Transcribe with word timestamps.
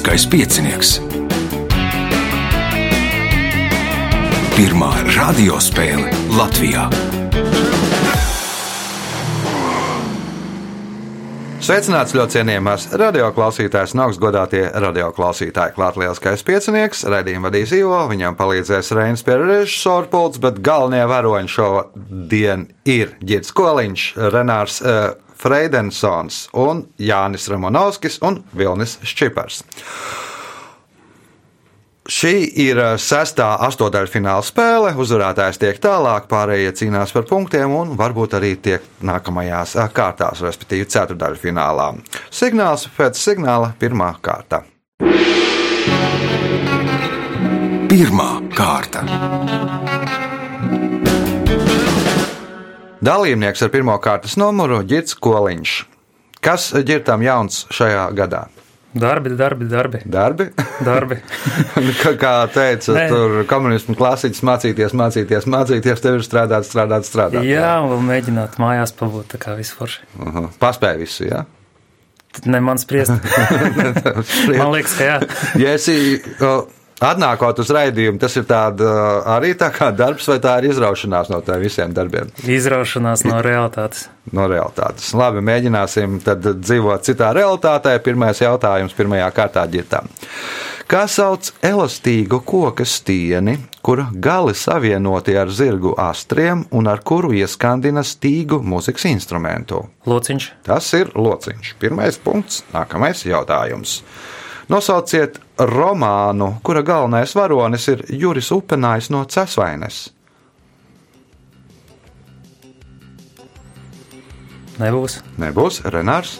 Lieliskais 0.00 0.24
piecinieks. 0.32 0.90
Pirmā 4.56 4.88
radiospēle 5.12 6.08
Latvijā. 6.32 6.86
Sveicināts 11.60 12.16
ļoti 12.16 12.38
cienījamās 12.38 12.88
radioklausītājas 12.96 13.92
un 13.92 14.06
augstgadātie 14.06 14.64
radioklausītāji. 14.72 15.76
Klāt 15.76 16.00
lielskais 16.00 16.48
piecinieks, 16.48 17.04
raidījumu 17.04 17.50
vadīs 17.50 17.76
Ivo, 17.76 18.00
viņam 18.08 18.40
palīdzēs 18.40 18.94
Reinas 18.96 19.26
pie 19.26 19.36
režisora 19.42 20.08
pults, 20.08 20.40
bet 20.40 20.64
galvenie 20.64 21.04
varoņi 21.12 21.56
šodien 21.58 22.70
ir 22.88 23.18
Girds 23.20 23.52
Koliņš, 23.52 24.12
Renārs 24.32 24.80
uh, 24.80 25.10
Freidensons 25.40 26.46
un 26.52 26.84
Jānis 27.00 27.48
Ramonovskis 27.50 28.20
un 28.26 28.42
Vilnis 28.56 28.98
Šķipars. 29.06 29.64
Šī 32.10 32.32
ir 32.64 32.78
eh, 32.80 32.94
sestā 32.98 33.52
astotdaļfināla 33.68 34.42
spēle. 34.42 34.94
Uzvarētājs 34.98 35.60
tiek 35.62 35.78
tālāk, 35.82 36.26
pārējie 36.30 36.72
cīnās 36.80 37.14
par 37.14 37.28
punktiem 37.28 37.70
un 37.76 37.94
varbūt 37.98 38.34
arī 38.40 38.56
tiek 38.58 38.88
nākamajās 39.06 39.76
eh, 39.78 39.92
kārtās, 39.94 40.42
respektīvi 40.42 40.88
ceturdaļfinālā. 40.90 41.92
Signāls 42.34 42.88
pēc 42.96 43.20
signāla 43.20 43.74
pirmā 43.78 44.14
kārta. 44.24 44.64
Pirmā 47.90 48.30
kārta. 48.58 50.09
Dalībnieks 53.00 53.62
ar 53.64 53.70
pirmā 53.72 53.94
kārtas 54.04 54.34
numuru 54.36 54.82
Girts 54.84 55.14
Koliņš. 55.16 55.76
Kas 56.44 56.66
ģirtam 56.84 57.22
jauns 57.24 57.62
šajā 57.72 58.10
gadā? 58.16 58.42
Darbi, 58.92 59.30
darbi, 59.38 59.68
darbi. 59.70 60.00
Darbi? 60.04 60.48
darbi. 60.84 61.16
kā, 62.02 62.12
kā 62.20 62.32
teica, 62.52 62.96
Nē. 62.96 63.04
tur 63.08 63.36
komunismu 63.48 63.94
klasiķis 63.96 64.42
mācīties, 64.44 64.96
mācīties, 64.98 65.46
mācīties, 65.48 66.02
tev 66.02 66.18
ir 66.18 66.26
strādāt, 66.26 66.66
strādāt, 66.68 67.06
strādāt. 67.08 67.46
Jā, 67.46 67.78
un 67.80 67.94
vēl 67.94 68.02
mēģināt 68.10 68.58
mājās 68.60 68.92
pabūt 68.98 69.32
tā 69.32 69.40
kā 69.40 69.54
vispār. 69.56 69.96
Uh 70.18 70.34
-huh. 70.34 70.50
Paspēj 70.60 71.00
visu, 71.00 71.24
jā? 71.30 71.44
Ne 72.44 72.60
man 72.60 72.78
spriest. 72.78 73.16
man 74.58 74.72
liekas, 74.74 74.98
ka 74.98 75.04
jā. 75.04 75.16
ja 75.56 75.72
esi, 75.78 76.20
Atnākot 77.00 77.62
uz 77.62 77.70
raidījumu, 77.72 78.18
tas 78.20 78.34
ir 78.36 78.44
tāda, 78.44 78.88
arī 79.32 79.54
tā 79.56 79.70
kā 79.72 79.88
darbs, 79.96 80.26
vai 80.28 80.36
tā 80.44 80.58
ir 80.60 80.68
izraušanās 80.68 81.30
no 81.32 81.38
tiem 81.44 81.62
visiem 81.62 81.94
darbiem? 81.96 82.28
Izraušanās 82.44 83.24
no 83.24 83.38
realitātes. 83.44 84.10
No 84.36 84.44
realitātes. 84.50 85.14
Labi, 85.16 85.40
mēģināsim 85.40 86.18
tad 86.24 86.44
dzīvot 86.60 87.08
citā 87.08 87.32
realitātē. 87.36 87.94
Pirmais 88.04 88.42
jautājums 88.44 88.92
pirmajā 88.98 89.30
kārtā 89.32 89.64
ģitām. 89.72 90.12
Kā 90.90 91.06
sauc 91.08 91.52
elastīgu 91.64 92.42
koka 92.44 92.84
stieni, 92.84 93.56
kura 93.80 94.08
gali 94.12 94.52
savienoti 94.58 95.38
ar 95.40 95.48
zirgu 95.54 95.94
astriem 95.96 96.66
un 96.74 96.90
ar 96.90 97.00
kuru 97.06 97.30
ieskandina 97.38 98.04
stīgu 98.04 98.58
mūzikas 98.60 99.08
instrumentu? 99.08 99.86
Lociņš. 100.10 100.50
Tas 100.68 100.92
ir 100.98 101.14
lociņš. 101.16 101.76
Pirmais 101.80 102.20
punkts, 102.20 102.64
nākamais 102.74 103.24
jautājums. 103.24 104.02
Nosauciet 104.70 105.40
romānu, 105.68 106.54
kura 106.64 106.82
galvenais 106.86 107.34
varonis 107.36 107.88
ir 107.92 108.04
Juris 108.08 108.50
Upenājs 108.54 109.10
no 109.12 109.24
Cesvainas. 109.28 110.08
Nebūs. 114.80 115.18
Nebūs 115.40 115.82
Renārs. 115.92 116.38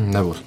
Nebūs. 0.00 0.40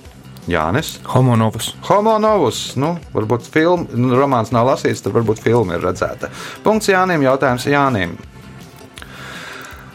Jānis. 0.51 0.97
Homonovs. 1.13 1.71
Homonovs. 1.87 2.73
Nu, 2.75 2.97
varbūt 3.15 3.47
filmu, 3.47 3.87
nu, 3.95 4.11
romāns 4.19 4.51
nav 4.51 4.67
lasīts, 4.67 5.03
tad 5.05 5.15
varbūt 5.15 5.39
filma 5.45 5.77
ir 5.77 5.85
redzēta. 5.85 6.27
Punkts 6.65 6.91
Jānim. 6.91 7.23
Jautājums 7.23 7.69
Jānim. 7.71 8.17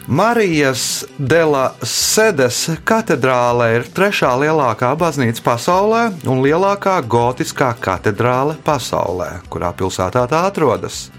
Marijas 0.09 1.05
Dela 1.21 1.75
Sedes 1.85 2.63
katedrāle 2.81 3.67
ir 3.75 3.83
trešā 3.93 4.31
lielākā 4.41 4.89
baznīca 4.97 5.43
pasaulē 5.45 5.99
un 6.25 6.41
lielākā 6.41 6.95
gotiskā 7.05 7.67
katedrāle 7.77 8.55
pasaulē. 8.65 9.27
Kurā 9.53 9.69
pilsētā 9.77 10.23
tā 10.31 10.39
atrodas? 10.49 11.11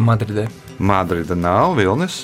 Madridē. 0.00 0.48
Madrida 0.80 1.36
nav 1.36 1.76
Vilnis. 1.76 2.22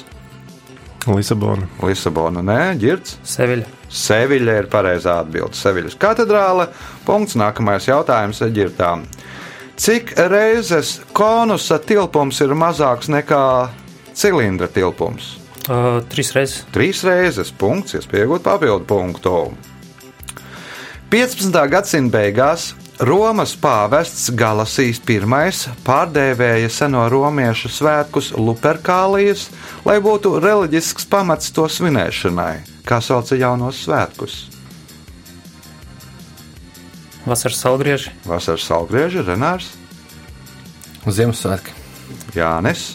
Lisabona. 1.04 1.68
Lisabona, 1.84 2.40
nē, 2.40 2.62
Girts. 2.80 3.18
Seviļa. 3.28 3.68
Seviļa 3.92 4.56
ir 4.62 4.72
pareizā 4.72 5.20
atbilde. 5.20 5.52
Seviļas 5.58 6.00
katedrāle. 6.00 6.70
Punkts. 7.04 7.36
Nākamais 7.36 7.92
jautājums 7.92 8.40
Girtām. 8.56 9.04
Cik 9.80 10.10
reizes 10.28 10.98
konusa 11.16 11.78
tilpums 11.80 12.42
ir 12.44 12.50
mazāks 12.52 13.08
nekā 13.08 13.70
cilindra 14.12 14.66
tilpums? 14.68 15.38
Uh, 15.64 16.02
trīs 16.12 16.34
reizes. 16.36 16.66
Trīs 16.74 17.00
reizes. 17.06 17.48
Punkts, 17.56 17.96
iespējot 17.96 18.44
papildu 18.44 18.84
punktu. 18.84 19.32
15. 21.08 21.56
gadsimta 21.72 22.12
beigās 22.18 22.74
Romas 23.00 23.56
pāvests 23.56 24.28
Galasijas 24.36 25.00
I 25.08 25.16
pārdēvēja 25.88 26.68
seno 26.68 27.08
romiešu 27.08 27.72
svētkus 27.72 28.34
Luperkālijas, 28.36 29.48
lai 29.88 29.96
būtu 30.04 30.36
reliģisks 30.44 31.08
pamats 31.08 31.56
to 31.56 31.64
svinēšanai, 31.64 32.84
kā 32.84 33.00
sauca 33.00 33.32
jaunos 33.32 33.80
svētkus. 33.86 34.59
Vasaras 37.26 37.60
salgrieži. 37.60 38.14
Vasaras 38.24 38.64
salgrieži, 38.64 39.24
Renārs. 39.26 39.74
Ziemassvētki. 41.04 41.76
Jānis. 42.36 42.94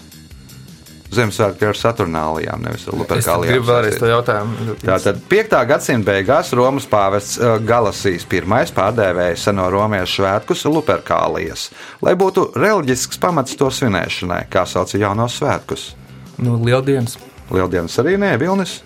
Ziemassvētki 1.16 1.68
ar 1.70 1.78
Saturnālijām, 1.78 2.64
nevis 2.66 2.88
ar 2.90 2.98
Luperkālijām. 3.00 3.54
Gribu 3.54 3.70
vēlreiz 3.70 3.98
to 4.02 4.10
jautājumu. 4.10 4.76
Tātad 4.82 5.22
5. 5.32 5.54
gadsimta 5.70 6.12
beigās 6.12 6.52
Romas 6.58 6.88
pāvests 6.90 7.38
Galasijas 7.66 8.26
I 8.26 8.42
pārdēvēja 8.76 9.38
seno 9.40 9.70
romiešu 9.72 10.24
svētkus 10.24 10.66
Luperkālijas, 10.68 11.70
lai 12.02 12.16
būtu 12.20 12.50
reliģisks 12.58 13.22
pamats 13.22 13.56
to 13.56 13.70
svinēšanai, 13.72 14.46
kā 14.50 14.66
sauca 14.68 15.00
jaunos 15.00 15.38
svētkus. 15.40 15.94
Nu, 16.38 16.58
Lieldienas. 16.66 17.18
Lieldienas 17.54 17.96
arī 18.02 18.18
nē, 18.20 18.36
Vilnis. 18.42 18.82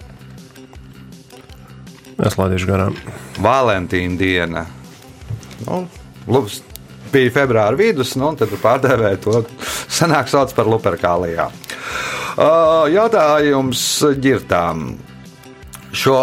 Es 2.20 2.36
laidīšu 2.36 2.68
garām. 2.68 3.00
Valentīna 3.40 4.20
diena. 4.20 4.66
Nu, 5.66 5.84
lūdzu, 6.30 6.64
bija 7.14 7.34
februāra 7.40 7.78
vidus, 7.80 8.16
nu, 8.20 8.32
un 8.32 8.40
tad 8.40 8.54
pārdevēja 8.62 9.22
to 9.24 9.44
senāk 9.92 10.32
sauc 10.32 10.54
par 10.58 10.70
Luperkālijā. 10.70 11.50
Jautājums 12.94 13.86
ģirtām. 14.24 14.92
Šo 15.90 16.20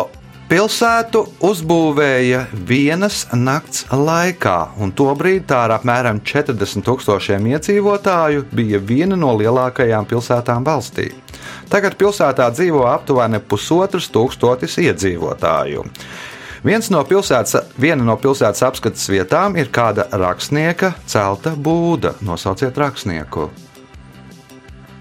Pilsētu 0.46 1.24
uzbūvēja 1.42 2.44
vienas 2.68 3.24
nakts 3.34 3.80
laikā, 3.90 4.76
un 4.78 4.92
tobrīd 4.94 5.48
tā 5.50 5.64
ar 5.64 5.72
apmēram 5.74 6.20
40 6.22 6.86
tūkstošiem 6.86 7.48
iedzīvotāju 7.50 8.44
bija 8.54 8.78
viena 8.78 9.18
no 9.18 9.32
lielākajām 9.40 10.06
pilsētām 10.06 10.62
valstī. 10.68 11.08
Tagad 11.66 11.98
pilsētā 11.98 12.46
dzīvo 12.54 12.84
aptuveni 12.86 13.42
pusotrs 13.42 14.06
tūkstotis 14.14 14.78
iedzīvotāju. 14.84 15.82
Viens 16.66 16.88
no 16.90 16.98
pilsētas, 17.06 17.68
viena 17.78 18.02
no 18.02 18.16
pilsētas 18.18 18.64
apskates 18.66 19.04
vietām 19.06 19.54
ir 19.54 19.68
kāda 19.70 20.08
rakstnieka 20.10 20.96
celta 21.06 21.52
būda. 21.54 22.16
Nosauciet 22.26 22.78
rakstnieku. 22.82 23.46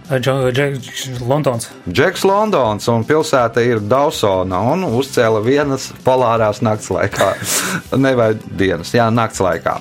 Džeks 0.06 1.07
Londons. 1.25 1.71
Džeks 1.89 2.27
Londons 2.29 2.85
un 2.94 3.07
pilsēta 3.09 3.63
ir 3.65 3.81
Dausona 3.81 4.59
un 4.75 4.85
uzcēla 4.85 5.41
vienas 5.41 5.89
polārās 6.06 6.62
nakts 6.62 6.91
laikā. 6.94 7.31
Nevajag 8.06 8.45
dienas, 8.61 8.94
jā, 8.94 9.09
nakts 9.09 9.41
laikā. 9.41 9.79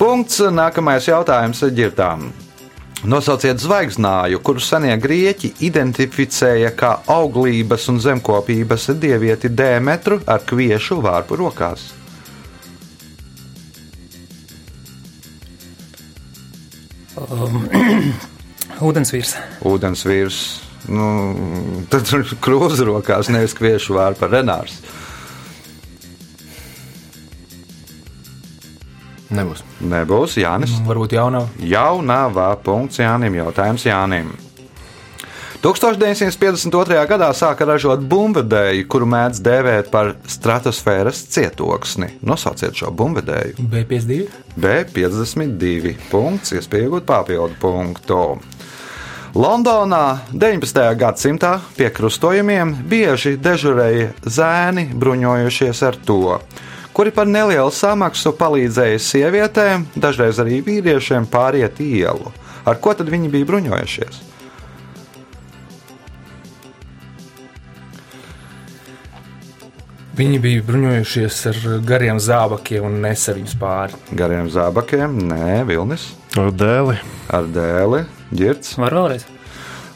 Punkts. 0.00 0.40
Nākamais 0.56 1.12
jautājums 1.12 1.60
ģirtām. 1.76 2.30
Nosauciet 3.04 3.60
zvaigznāju, 3.60 4.40
kuru 4.40 4.62
senie 4.62 4.94
grieķi 4.96 5.52
identificēja 5.68 6.70
kā 6.78 6.94
auglības 7.12 7.84
un 7.92 8.00
zemkopības 8.00 8.88
dievieti 8.96 9.50
Dēmetru 9.52 10.22
ar 10.24 10.40
kviešu 10.48 11.02
vārpu 11.04 11.36
rokās. 11.36 11.90
Um, 17.16 17.68
Ūdensvīrs. 18.88 19.36
Ūdensvīrs. 19.68 20.40
Nu, 20.88 21.06
tad 21.90 22.06
tur 22.08 22.22
ir 22.22 22.36
krūze 22.40 22.84
rokās, 22.86 23.28
nevis 23.32 23.56
kviešu 23.58 23.96
vārpa 23.96 24.28
Renārs. 24.30 24.80
Nebūs. 29.36 29.62
Nebūs 29.84 30.40
Jānis. 30.40 30.74
Varbūt 30.86 31.16
jaunā. 31.18 31.44
Jaunavā 31.60 32.50
punkts 32.64 33.02
Jānim. 33.02 33.36
Jautājums 33.42 33.86
Jānim. 33.86 34.32
1952. 35.66 36.98
gadā 37.10 37.28
sāka 37.34 37.66
ražot 37.66 38.04
bumbuļvedēju, 38.06 38.84
kuru 38.92 39.08
mēdz 39.10 39.40
dēvēt 39.42 39.88
par 39.90 40.12
stratosfēras 40.30 41.24
cietoksni. 41.32 42.12
Nosauciet 42.26 42.76
šo 42.76 42.92
bumbuļvedēju. 42.94 43.64
B52. 43.72 44.28
B52. 44.62 45.96
Punkts, 46.12 46.54
iespējot 46.54 47.08
papildu 47.08 47.58
punktu. 47.62 48.20
Londonā 49.36 50.20
19. 50.32 50.84
gadsimtā 50.96 51.56
pie 51.76 51.90
krustojumiem 51.92 52.70
bieži 52.88 53.34
dežurēja 53.36 54.12
zēni, 54.22 54.86
bruņojušies 54.96 55.82
ar 55.88 55.98
to, 56.06 56.38
kuri 56.96 57.12
par 57.12 57.28
nelielu 57.28 57.68
samaksu 57.76 58.32
palīdzēja 58.38 59.00
sievietēm, 59.04 59.84
dažreiz 60.00 60.40
arī 60.40 60.62
vīriešiem 60.64 61.26
pāriet 61.28 61.76
ielu. 61.84 62.32
Ar 62.66 62.80
ko 62.80 62.94
tad 62.96 63.10
viņi 63.12 63.28
bija 63.34 63.48
bruņojušies? 63.50 64.22
Viņi 70.16 70.38
bija 70.40 70.64
bruņojušies 70.64 71.38
ar 71.50 71.58
gariem 71.84 72.16
zābakiem 72.22 72.86
un 72.88 72.94
nesa 73.04 73.34
viņus 73.36 73.56
pāri. 73.60 73.98
Gariem 74.16 74.48
zābakiem, 74.48 75.18
nē, 75.28 75.60
vilnis, 75.68 76.14
Ar 76.40 76.48
dēli. 76.56 76.96
ar 77.28 77.44
dēli, 77.52 78.06
ģirts. 78.32 78.78
Var 78.80 78.96
vēlreiz? 78.96 79.26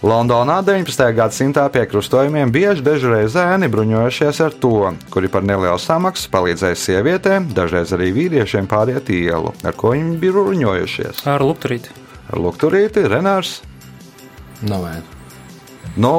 Londonā 0.00 0.62
19. 0.64 1.12
gadsimtā 1.12 1.67
pie 1.69 1.82
krustojumiem 1.85 2.49
bieži 2.49 2.81
dežurēja 2.81 3.29
zēni 3.35 3.69
bruņojušies 3.69 4.38
ar 4.41 4.55
to, 4.56 4.94
kuri 5.12 5.29
par 5.29 5.44
nelielu 5.44 5.76
samaksu 5.76 6.31
palīdzēja 6.32 6.79
sievietēm, 6.81 7.50
dažreiz 7.52 7.93
arī 7.93 8.08
vīriešiem 8.17 8.64
pāriet 8.70 9.12
ielu, 9.12 9.52
ar 9.61 9.76
ko 9.76 9.93
viņi 9.93 10.17
bija 10.23 10.37
bruņojušies. 10.38 11.20
Ar 11.29 11.44
lukturīti. 11.44 11.93
Ar 12.32 12.41
lukturīti, 12.41 13.05
Renārs. 13.12 13.58
Nav 14.64 14.87
vēdu. 14.88 15.19
Nu, 16.00 16.14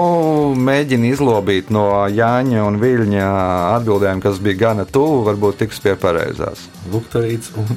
mēģina 0.62 1.10
izlobīt 1.16 1.72
no 1.74 1.88
Jāņa 2.06 2.68
un 2.68 2.78
Viļņa 2.78 3.30
atbildēm, 3.80 4.22
kas 4.22 4.38
bija 4.46 4.68
gana 4.68 4.86
tuvu, 4.86 5.24
varbūt 5.26 5.64
tiks 5.64 5.82
pie 5.82 5.98
pareizās. 5.98 6.68
Lukturīts 6.94 7.56
un 7.58 7.74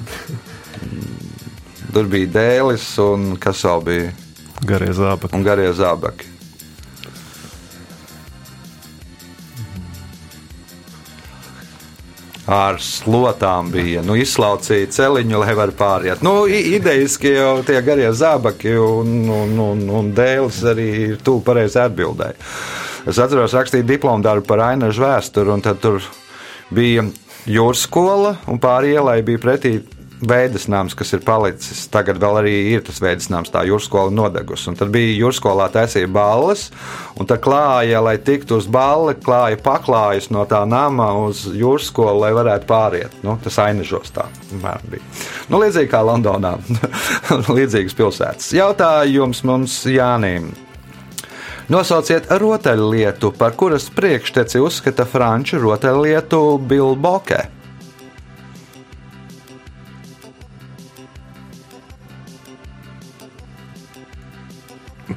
Tur 1.94 2.08
bija 2.10 2.26
dēlis 2.34 2.84
un 2.98 3.36
kas 3.38 3.60
vēl 3.62 3.82
bija, 3.86 4.06
Garie 4.64 4.92
zābaki. 4.96 5.34
un 5.36 5.42
garie 5.46 5.70
zābaki. 5.76 6.30
Ar 12.44 12.76
slotām 12.84 13.70
bija 13.72 14.02
nu, 14.04 14.18
izslaucīta 14.20 14.92
celiņa, 14.92 15.38
lai 15.40 15.54
varētu 15.56 15.78
pāriet. 15.78 16.24
Nu, 16.24 16.42
i- 16.44 16.74
idejiski 16.76 17.30
jau 17.38 17.62
tie 17.64 17.80
garie 17.82 18.10
zābaki 18.12 18.74
un, 18.76 19.14
un, 19.32 19.54
un, 19.64 19.80
un 19.88 20.10
dēlis 20.12 20.58
arī 20.68 20.88
ir 21.06 21.22
tuvu 21.24 21.40
pareizai 21.46 21.86
atbildēji. 21.88 22.36
Es 23.08 23.20
atceros, 23.20 23.52
rakstīju 23.56 23.86
diplomu 23.88 24.24
darbu 24.24 24.44
par 24.48 24.60
Ainažu 24.66 25.06
vēsturi, 25.06 25.54
un 25.56 25.64
tur 25.80 26.04
bija 26.72 27.06
jūras 27.48 27.86
skola, 27.88 28.34
un 28.48 28.60
pāri 28.60 28.92
ielai 28.92 29.22
bija 29.24 29.40
pretī 29.40 29.78
veidas 30.20 30.66
nams, 30.68 30.94
kas 30.96 31.12
ir 31.16 31.22
palicis. 31.24 31.84
Tagad 31.92 32.18
vēl 32.22 32.38
arī 32.40 32.54
ir 32.74 32.84
tas 32.86 33.00
veidas 33.02 33.28
nams, 33.32 33.52
tā 33.52 33.64
jūras 33.68 33.88
skola 33.88 34.12
nodegus. 34.14 34.66
Un 34.70 34.78
tad 34.78 34.92
bija 34.94 35.14
jūras 35.18 35.40
skolā 35.40 35.68
taisīja 35.72 36.10
balles, 36.12 36.68
un 37.18 37.28
tā 37.28 37.38
klāja, 37.42 38.02
lai 38.04 38.16
tiktu 38.22 38.58
uz 38.60 38.68
balli, 38.70 39.16
klāja 39.24 39.58
paklājas 39.64 40.30
no 40.34 40.44
tā 40.48 40.64
nama 40.68 41.10
uz 41.24 41.44
jūras 41.50 41.90
skolu, 41.90 42.24
lai 42.24 42.32
varētu 42.36 42.68
pāriet. 42.70 43.16
Nu, 43.26 43.36
tas 43.42 43.58
ainažos 43.62 44.14
tā 44.14 44.28
bija. 44.90 45.02
Nu, 45.50 45.60
līdzīgi 45.62 45.90
kā 45.92 46.02
Londonā, 46.06 46.56
līdzīgas 47.58 47.98
pilsētas. 47.98 48.52
Jautājums 48.56 49.44
mums 49.46 49.82
Jānim. 49.90 50.52
Nosauciet 51.72 52.26
rotaļlietu, 52.28 53.30
par 53.40 53.54
kuras 53.56 53.86
priekšteci 53.88 54.60
uzskata 54.60 55.06
franču 55.08 55.62
rotaļlietu 55.62 56.40
Bilboke. 56.60 57.38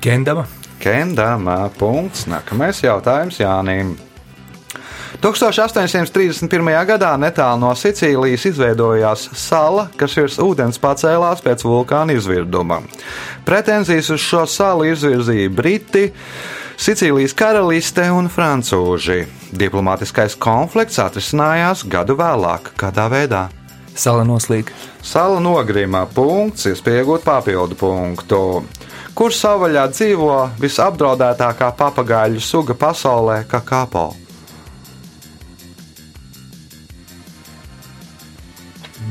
Kendama. 0.08 0.46
Kendama. 0.80 1.70
Punkts. 1.76 2.30
Nākamais 2.32 2.78
jautājums 2.80 3.42
Jānim. 3.42 3.98
1831. 5.20 6.70
gadā 6.88 7.10
netālu 7.20 7.60
no 7.66 7.74
Sicīlijas 7.76 8.46
izveidojās 8.48 9.26
sala, 9.36 9.90
kas 10.00 10.16
virs 10.16 10.38
ūdens 10.40 10.80
pacēlās 10.80 11.44
pēc 11.44 11.66
vulkāna 11.68 12.16
izvirduma. 12.16 12.80
Pretenzijas 13.44 14.14
uz 14.16 14.24
šo 14.24 14.46
salu 14.48 14.88
izvirzīja 14.88 15.52
Briti, 15.52 16.06
Sicīlijas 16.80 17.36
karaliste 17.36 18.08
un 18.08 18.32
francūži. 18.32 19.26
Diplomātiskais 19.52 20.40
konflikts 20.40 21.04
atrisinājās 21.04 21.84
gadu 21.84 22.16
vēlāk, 22.16 22.72
kādā 22.80 23.12
veidā. 23.12 23.50
Sala 23.98 24.24
noslīga. 24.24 24.72
Sala 25.04 25.44
nogrimā 25.44 26.06
punkts, 26.16 26.70
iespējot 26.72 27.28
papildu 27.28 27.76
punktu. 27.76 28.44
Kur 29.18 29.34
savvaļā 29.34 29.88
dzīvo 29.90 30.34
visapdraudētākā 30.62 31.72
papagaļu 31.74 32.42
suga 32.44 32.76
pasaulē, 32.78 33.40
kā 33.50 33.64
kāpo? 33.66 34.12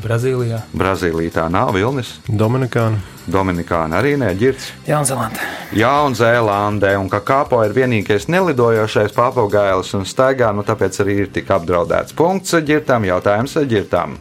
Brazīlijā. 0.04 0.60
Brazīlijā 0.78 1.32
tā 1.34 1.46
nav 1.50 1.72
vilnis, 1.74 2.12
Dominikāna. 2.30 3.00
Dominikāna 3.26 3.98
arī 3.98 4.12
nē, 4.20 4.28
ģirts. 4.38 4.68
Jaunzēlandē. 4.86 5.48
Jaunzēlandē 5.74 6.92
un 7.00 7.10
kā 7.10 7.18
kāpo 7.26 7.58
ir 7.66 7.74
vienīgais 7.74 8.28
nelidojošais 8.30 9.16
papagailis 9.16 9.90
un 9.98 10.06
staigā, 10.06 10.52
nu 10.54 10.62
tāpēc 10.62 11.00
arī 11.02 11.16
ir 11.24 11.32
tik 11.34 11.50
apdraudēts. 11.56 12.14
Punkts 12.14 12.54
ģirtām, 12.54 13.08
jautājums 13.10 13.58
ģirtām. 13.74 14.14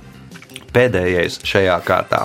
Pēdējais 0.74 1.44
šajā 1.46 1.78
kārtā. 1.86 2.24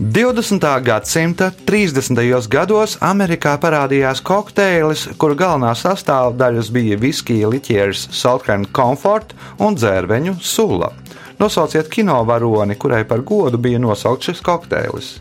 20. 0.00 0.80
gadsimta 0.82 1.50
30. 1.68 2.16
gados 2.48 2.94
Amerikā 3.04 3.50
parādījās 3.60 4.22
kokteilis, 4.24 5.02
kuru 5.20 5.36
galvenās 5.36 5.82
sastāvdaļas 5.84 6.70
bija 6.72 6.96
viskija, 6.96 7.50
liķieris, 7.52 8.06
Southern 8.08 8.64
Comfort 8.72 9.34
un 9.60 9.76
dzērveņu 9.76 10.38
sula. 10.40 10.88
Nosauciet 11.36 11.92
kino 11.92 12.16
varoni, 12.24 12.78
kurai 12.80 13.02
par 13.04 13.20
godu 13.28 13.60
bija 13.60 13.76
nosaukts 13.76 14.30
šis 14.30 14.40
kokteilis. 14.40 15.12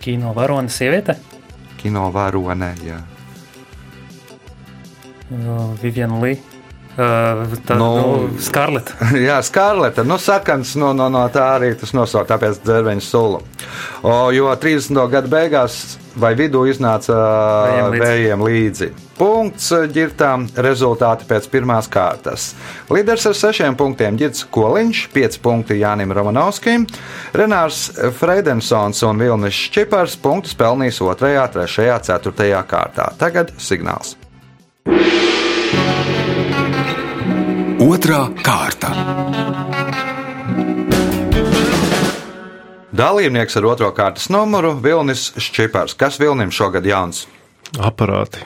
Kino 0.00 0.32
varone 0.32 0.72
sieviete. 0.72 1.20
Kino 1.76 2.08
varone, 2.16 2.72
jā. 2.88 3.02
Uh, 5.28 5.76
Viviana 5.82 6.24
Lī. 6.24 6.38
Uh, 6.40 6.55
tā 6.96 7.76
Nu, 7.76 7.90
nu, 7.96 8.06
nu, 8.32 8.40
Skarleta. 8.40 8.96
Jā, 9.28 9.40
skarleta, 9.44 10.04
nu, 10.06 10.18
sakans, 10.22 10.74
no, 10.80 10.94
no, 10.96 11.10
no 11.12 11.26
tā 11.32 11.44
arī 11.58 11.74
tas 11.78 11.92
nosaukt, 11.96 12.30
tāpēc 12.32 12.62
dzērveņu 12.64 13.04
sula. 13.04 13.42
O, 14.02 14.16
jo 14.34 14.48
30. 14.60 14.96
gada 15.12 15.30
beigās 15.30 15.98
vai 16.16 16.32
vidū 16.36 16.64
iznāca 16.70 17.16
Vējiem 17.16 17.90
līdzi. 17.92 18.00
vējiem 18.04 18.44
līdzi. 18.46 18.88
Punkts 19.16 19.70
ģirtām, 19.92 20.46
rezultāti 20.64 21.24
pēc 21.28 21.48
pirmās 21.52 21.88
kārtas. 21.92 22.50
Līderis 22.92 23.28
ar 23.30 23.36
sešiem 23.36 23.76
punktiem 23.76 24.16
Girts 24.20 24.44
Koliņš, 24.52 25.06
5 25.14 25.40
punkti 25.44 25.78
Jānim 25.80 26.12
Romanovskim, 26.16 26.84
Renārs 27.36 27.88
Freidensons 28.18 29.02
un 29.08 29.20
Vilnis 29.20 29.62
Čipars 29.72 30.18
punktus 30.20 30.56
pelnījis 30.56 31.00
2, 31.04 31.16
3, 31.56 31.66
4 32.08 32.62
kārtā. 32.68 33.10
Tagad 33.20 33.52
signāls. 33.60 34.16
Otra 37.86 38.24
kārta. 38.42 38.88
Dalībnieks 42.90 43.54
ar 43.60 43.68
otro 43.70 43.92
kārtas 43.94 44.26
numuru 44.34 44.72
Vilnis 44.82 45.28
Čipars. 45.38 45.94
Kas 45.94 46.18
Vilnim 46.18 46.50
šogad 46.50 46.86
jauns? 46.88 47.28
Aparāti. 47.78 48.42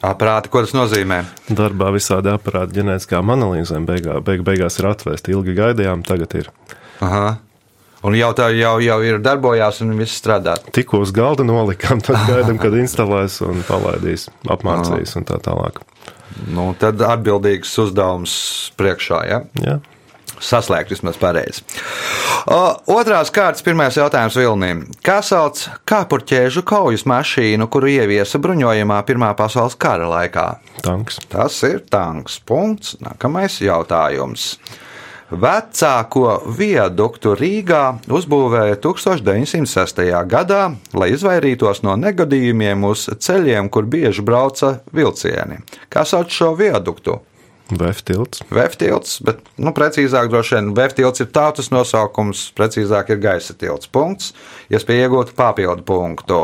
Aprāti, 0.00 0.48
ko 0.48 0.62
tas 0.64 0.72
nozīmē? 0.72 1.18
Darbā 1.52 1.90
visādi 1.92 2.32
aparāti 2.32 2.78
ģenētiskām 2.78 3.34
analīzēm 3.34 3.84
beigā, 3.90 4.22
beig, 4.24 4.40
beigās 4.46 4.80
ir 4.80 4.88
atvesti. 4.94 5.36
Ilgi 5.36 5.58
gaidījām, 5.58 6.06
tagad 6.08 6.38
ir. 6.40 6.48
Aha. 7.04 7.36
Un 8.08 8.16
jau 8.16 8.30
tā 8.40 8.48
jau, 8.56 8.78
jau 8.80 8.98
ir 9.04 9.20
darbojās 9.20 9.82
un 9.84 9.92
viss 10.00 10.16
strādā. 10.22 10.56
Tikko 10.72 11.02
uz 11.04 11.12
galda 11.12 11.44
nolikām, 11.44 12.00
tad 12.00 12.24
gaidām, 12.30 12.56
kad 12.62 12.80
instalēs 12.80 13.42
un 13.44 13.60
palaidīs, 13.68 14.30
apmācīs 14.48 15.18
un 15.20 15.28
tā 15.28 15.42
tālāk. 15.44 15.82
Nu, 16.46 16.70
tad 16.78 17.02
atbildīgs 17.02 17.72
uzdevums 17.82 18.34
priekšā. 18.78 19.22
Ja? 19.28 19.40
Jā. 19.62 19.78
Saslēgt 20.38 20.92
vismaz 20.92 21.16
pareizi. 21.18 21.64
Otrās 22.46 23.32
kārtas, 23.34 23.64
pirmais 23.66 23.96
jautājums 23.98 24.36
Vilnim. 24.38 24.84
Kā 25.02 25.18
sauc 25.26 25.64
kāpurķēžu 25.88 26.62
kaujas 26.68 27.02
mašīnu, 27.10 27.66
kuru 27.72 27.90
ieviesa 27.90 28.38
bruņojumā 28.42 29.00
Pirmā 29.08 29.32
pasaules 29.38 29.74
kara 29.80 30.06
laikā? 30.12 30.46
Tanks. 30.86 31.18
Tas 31.32 31.58
ir 31.66 31.82
tanks. 31.90 32.38
Punkts. 32.46 32.94
Nākamais 33.02 33.58
jautājums. 33.64 34.52
Vecāko 35.28 36.38
viaduktu 36.56 37.34
Rīgā 37.36 37.98
uzbūvēja 38.08 38.78
1906. 38.80 39.98
gadā, 40.24 40.60
lai 40.96 41.10
izvairītos 41.12 41.82
no 41.84 41.98
negadījumiem 42.00 42.86
uz 42.88 43.04
ceļiem, 43.12 43.68
kur 43.68 43.84
bieži 43.84 44.24
brauca 44.24 44.78
vilcieni. 44.88 45.60
Kā 45.92 46.06
sauc 46.08 46.32
šo 46.32 46.54
viaduktu? 46.56 47.18
VF 47.68 48.00
tilts. 48.08 48.40
Vēftilts, 48.48 49.18
bet 49.20 49.42
nu, 49.60 49.74
precīzāk 49.76 50.30
droši 50.32 50.54
vien 50.56 50.70
Vēftilts 50.76 51.20
ir 51.20 51.28
tautas 51.36 51.68
nosaukums, 51.68 52.46
precīzāk 52.56 53.12
ir 53.12 53.20
gaisa 53.20 53.52
tilts. 53.52 53.90
Punkts, 53.92 54.32
iespēja 54.72 55.10
iegūt 55.10 55.34
papildu 55.36 55.84
punktu. 55.84 56.40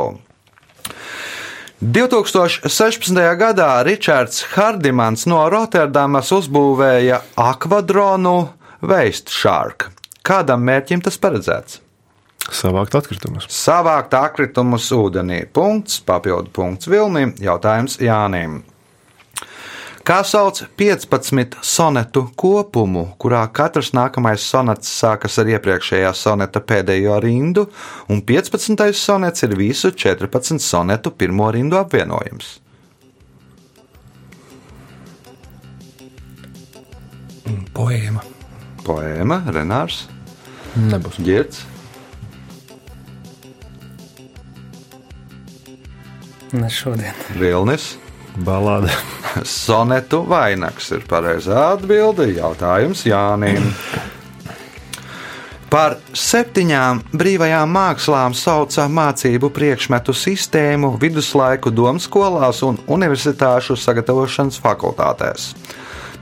2016. 1.80 3.16
gadā 3.40 3.70
Ričards 3.88 4.44
Hardimans 4.52 5.24
no 5.28 5.40
Rotterdamas 5.52 6.28
uzbūvēja 6.36 7.22
akvadronu 7.40 8.36
Waste 8.84 9.32
Shark. 9.32 9.88
Kādam 10.24 10.64
mērķim 10.68 11.00
tas 11.04 11.16
paredzēts? 11.20 11.80
Savākt 12.52 12.92
atkritumus. 12.98 13.46
Savākt 13.48 14.12
atkritumus 14.18 14.90
ūdenī. 14.92 15.44
Punkts, 15.48 16.02
papildu 16.04 16.52
punkts 16.52 16.88
Vilnim, 16.92 17.32
jautājums 17.40 17.96
Jānim. 18.04 18.60
Kā 20.04 20.18
sauc 20.28 20.58
15 20.76 21.56
sonetu 21.64 22.26
kopumu, 22.36 23.06
kurā 23.16 23.40
katrs 23.56 23.94
nākamais 23.96 24.44
sonets 24.44 24.90
sākas 24.92 25.38
ar 25.40 25.48
iepriekšējā 25.54 26.10
soneta 26.12 26.60
pēdējo 26.60 27.16
rindu, 27.24 27.64
un 28.12 28.20
15. 28.20 28.84
sonets 28.92 29.48
ir 29.48 29.56
visu 29.56 29.94
14 29.96 30.60
sonetu 30.60 31.14
pirmo 31.16 31.48
rindu 31.56 31.80
apvienojums? 31.80 32.58
Poēma. 37.72 38.33
Poēma, 38.84 39.42
Renārs, 39.54 40.04
Nebūs. 40.74 41.20
Girts, 41.22 41.62
Ne 46.54 46.70
šodien. 46.70 47.14
Vilnis. 47.34 47.96
Balāde. 48.38 48.90
Sonetu 49.42 50.22
vainags 50.30 50.92
ir 50.94 51.02
pareizā 51.10 51.72
atbilde. 51.74 52.28
Jautājums 52.36 53.02
Jānim. 53.08 53.72
Par 55.70 55.96
septiņām 56.14 57.00
brīvajām 57.18 57.72
mākslām 57.74 58.36
sauca 58.38 58.86
mācību 58.86 59.50
priekšmetu 59.54 60.14
sistēmu 60.14 60.92
viduslaiku 61.02 61.72
domskolās 61.74 62.62
un 62.62 62.78
universitāšu 62.86 63.74
sagatavošanas 63.74 64.60
fakultātēs. 64.62 65.50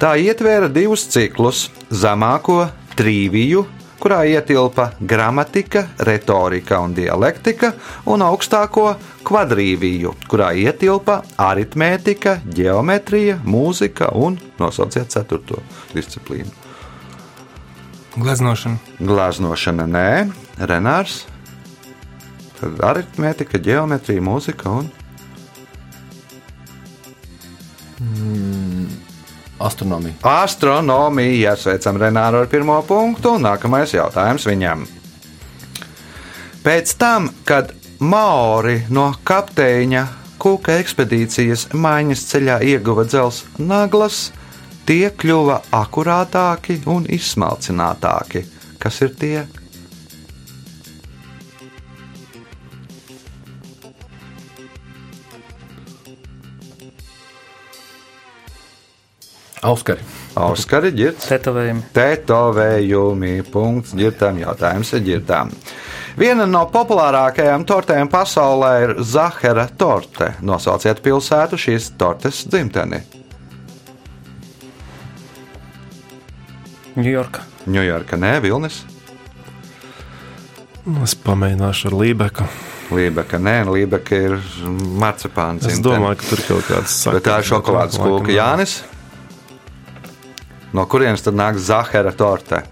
Tā 0.02 0.16
ietvēra 0.18 0.66
divus 0.66 1.04
ciklus- 1.06 1.68
zemāko 2.02 2.64
trīviju, 2.98 3.60
kurā 4.02 4.24
ietilpa 4.26 4.88
gramatika, 4.98 5.84
retorika 5.98 6.80
un 6.82 6.90
dialektika, 6.96 7.70
un 8.10 8.24
augstāko 8.26 8.96
kvadrīviju, 9.22 10.10
kurā 10.26 10.48
ietilpa 10.58 11.20
aritmētika, 11.38 12.40
geometrija, 12.50 13.36
mūzika 13.46 14.08
un 14.12 14.40
nosauciet 14.58 15.06
ceturto 15.06 15.62
disciplīnu. 15.94 16.50
Gleznošana. 18.16 18.78
Glāznošana 18.98 19.86
nē, 19.86 20.32
Renārs. 20.58 21.26
Tad 22.58 22.82
aritmētika, 22.90 23.62
geometrija, 23.62 24.20
mūzika 24.20 24.66
un 24.80 24.90
Astronomija. 29.58 30.14
astronomija. 30.22 31.56
Sveicam 31.56 31.96
Renāru 31.96 32.42
ar 32.42 32.48
pirmo 32.50 32.82
punktu. 32.88 33.36
Nākamais 33.38 33.94
jautājums 33.94 34.46
viņam. 34.46 34.86
Pēc 36.62 36.96
tam, 36.98 37.30
kad 37.44 37.72
Maori 37.98 38.82
no 38.90 39.12
kapteiņa 39.24 40.06
Kuka 40.42 40.74
ekspedīcijas 40.82 41.68
maiņas 41.70 42.22
ceļā 42.26 42.56
ieguva 42.66 43.04
dzelzceļa 43.06 43.66
naglas, 43.68 44.32
tie 44.88 45.06
kļuva 45.14 45.60
akurātāki 45.78 46.80
un 46.90 47.06
izsmalcinātāki. 47.06 48.42
Kas 48.82 48.98
ir 49.06 49.12
tie? 49.20 49.36
Auskari. 59.62 60.02
Auskari, 60.34 60.90
ģirts. 60.90 61.28
Tetovējumi. 61.30 61.84
Tetovējumi. 61.94 63.34
Punkts 63.46 63.92
ģirtām. 63.94 64.40
Jautājums 64.42 64.90
ir 64.98 65.04
ģirtām. 65.06 65.52
Viena 66.18 66.48
no 66.50 66.64
populārākajām 66.72 67.62
tortēm 67.68 68.10
pasaulē 68.10 68.72
ir 68.82 68.94
Zahara 69.06 69.68
torte. 69.78 70.32
Nosauciet 70.42 70.98
pilsētu 71.04 71.60
šīs 71.62 71.92
tortes 72.00 72.42
dzimteni. 72.50 73.04
Ņujorka. 76.98 77.46
Ņujorka, 77.70 78.18
nē, 78.18 78.34
Vilnis. 78.42 78.82
Es 81.06 81.14
pamēģināšu 81.22 81.92
ar 81.92 82.00
Lībeku. 82.02 82.48
Lībeka, 82.92 83.38
nē, 83.38 83.60
Lībeka 83.70 84.18
ir 84.26 84.34
marcipāns. 85.00 85.70
Es 85.70 85.78
domāju, 85.80 86.18
ka 86.18 86.32
tur 86.32 86.42
kaut 86.50 86.66
kāds 86.66 86.96
Bet 87.14 87.24
tā 87.30 87.38
ir 87.40 87.48
šokolādes 87.48 88.02
kūka. 88.02 88.34
Jānis. 88.34 88.80
No 90.72 90.86
kurienes 90.88 91.24
tad 91.24 91.36
nāk 91.36 91.58
Zahara 91.60 92.14
torte? 92.16 92.62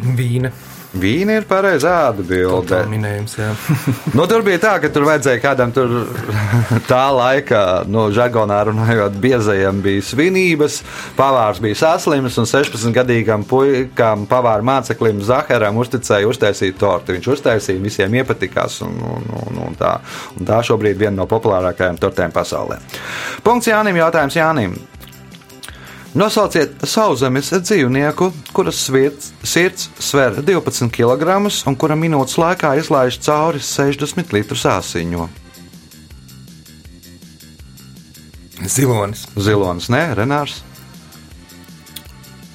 Vīna. 0.00 0.50
Vīna 0.94 1.40
ir 1.40 1.46
pareizā 1.50 1.92
atbilde. 2.12 2.78
Minējums. 2.86 3.34
Nu, 4.14 4.28
tur 4.30 4.44
bija 4.46 4.60
tā, 4.62 4.72
ka 4.78 4.88
tur 4.94 5.08
vajadzēja 5.08 5.40
kādam 5.42 5.72
tur 5.74 5.90
tā 6.90 7.02
laika, 7.10 7.82
no 7.90 8.06
žargonā 8.14 8.60
runājot, 8.68 9.16
biezajam 9.18 9.80
bija 9.82 10.04
svinības, 10.06 10.78
pavārs 11.18 11.58
bija 11.62 11.80
saslims 11.80 12.38
un 12.38 12.46
16-gadīgam 12.46 13.42
puikam, 13.50 14.28
pavāra 14.30 14.62
māceklim 14.66 15.18
Zaharam 15.26 15.82
uzticēja 15.82 16.30
uztaisīt 16.30 16.78
torti. 16.78 17.18
Viņš 17.18 17.30
uztaisīja, 17.36 17.82
visiem 17.82 18.14
iepatikās 18.22 18.80
un, 18.86 18.94
un, 19.16 19.30
un, 19.42 19.62
un 19.66 19.78
tā. 19.78 19.96
Un 20.38 20.46
tā 20.46 20.62
šobrīd 20.66 21.00
viena 21.00 21.16
no 21.24 21.30
populārākajām 21.30 21.98
tortēm 21.98 22.34
pasaulē. 22.34 22.78
Punkts 23.42 23.72
Jānim, 23.72 23.98
jautājums 23.98 24.38
Jānim. 24.38 24.78
Nosauciet 26.14 26.78
sauszemes 26.86 27.48
dzīvnieku, 27.50 28.28
kuras 28.54 28.78
svirds, 28.86 29.32
sirds 29.42 29.88
sver 29.98 30.36
12 30.46 30.86
kg 30.94 31.40
un 31.66 31.74
kura 31.74 31.96
minūtes 31.98 32.38
laikā 32.38 32.76
izlaiž 32.78 33.18
cauri 33.24 33.58
60 33.58 34.30
litrus 34.36 34.62
asiņu. 34.70 35.26
Zilonis. 38.62 39.26
Zilonis, 39.34 39.90
nē, 39.90 40.04
Renārs. 40.20 40.60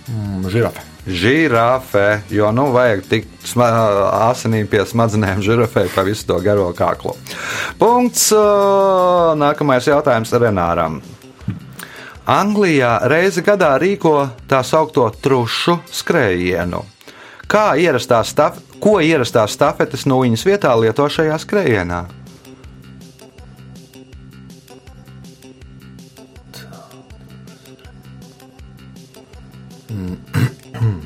Mm, 0.08 0.48
žirafe. 0.48 0.88
Žirafe, 1.10 2.08
jo 2.32 2.50
nu 2.56 2.70
vajag 2.72 3.06
tik 3.12 3.28
asinīm 3.60 4.72
pie 4.72 4.88
smadzenēm 4.88 5.44
žirafei 5.44 5.92
pa 5.92 6.08
visu 6.08 6.32
to 6.32 6.40
garo 6.46 6.72
kaklu. 6.78 7.18
Punkts. 7.80 8.30
Nākamais 9.40 9.92
jautājums 9.92 10.32
Renāram. 10.32 11.02
Anglijā 12.30 12.92
reizi 13.10 13.42
gadā 13.42 13.72
rīko 13.82 14.14
tā 14.46 14.60
saucamo 14.62 15.08
trušu 15.18 15.80
skrējienu. 15.90 16.84
Kā 17.50 17.72
ierastā 17.82 18.20
staf, 18.22 18.60
ko 18.78 19.00
ierastā 19.02 19.48
stafetes 19.50 20.06
nūjiņas 20.06 20.44
vietā 20.46 20.76
lieto 20.78 21.08
šajā 21.10 21.40
skrējienā? 21.42 22.04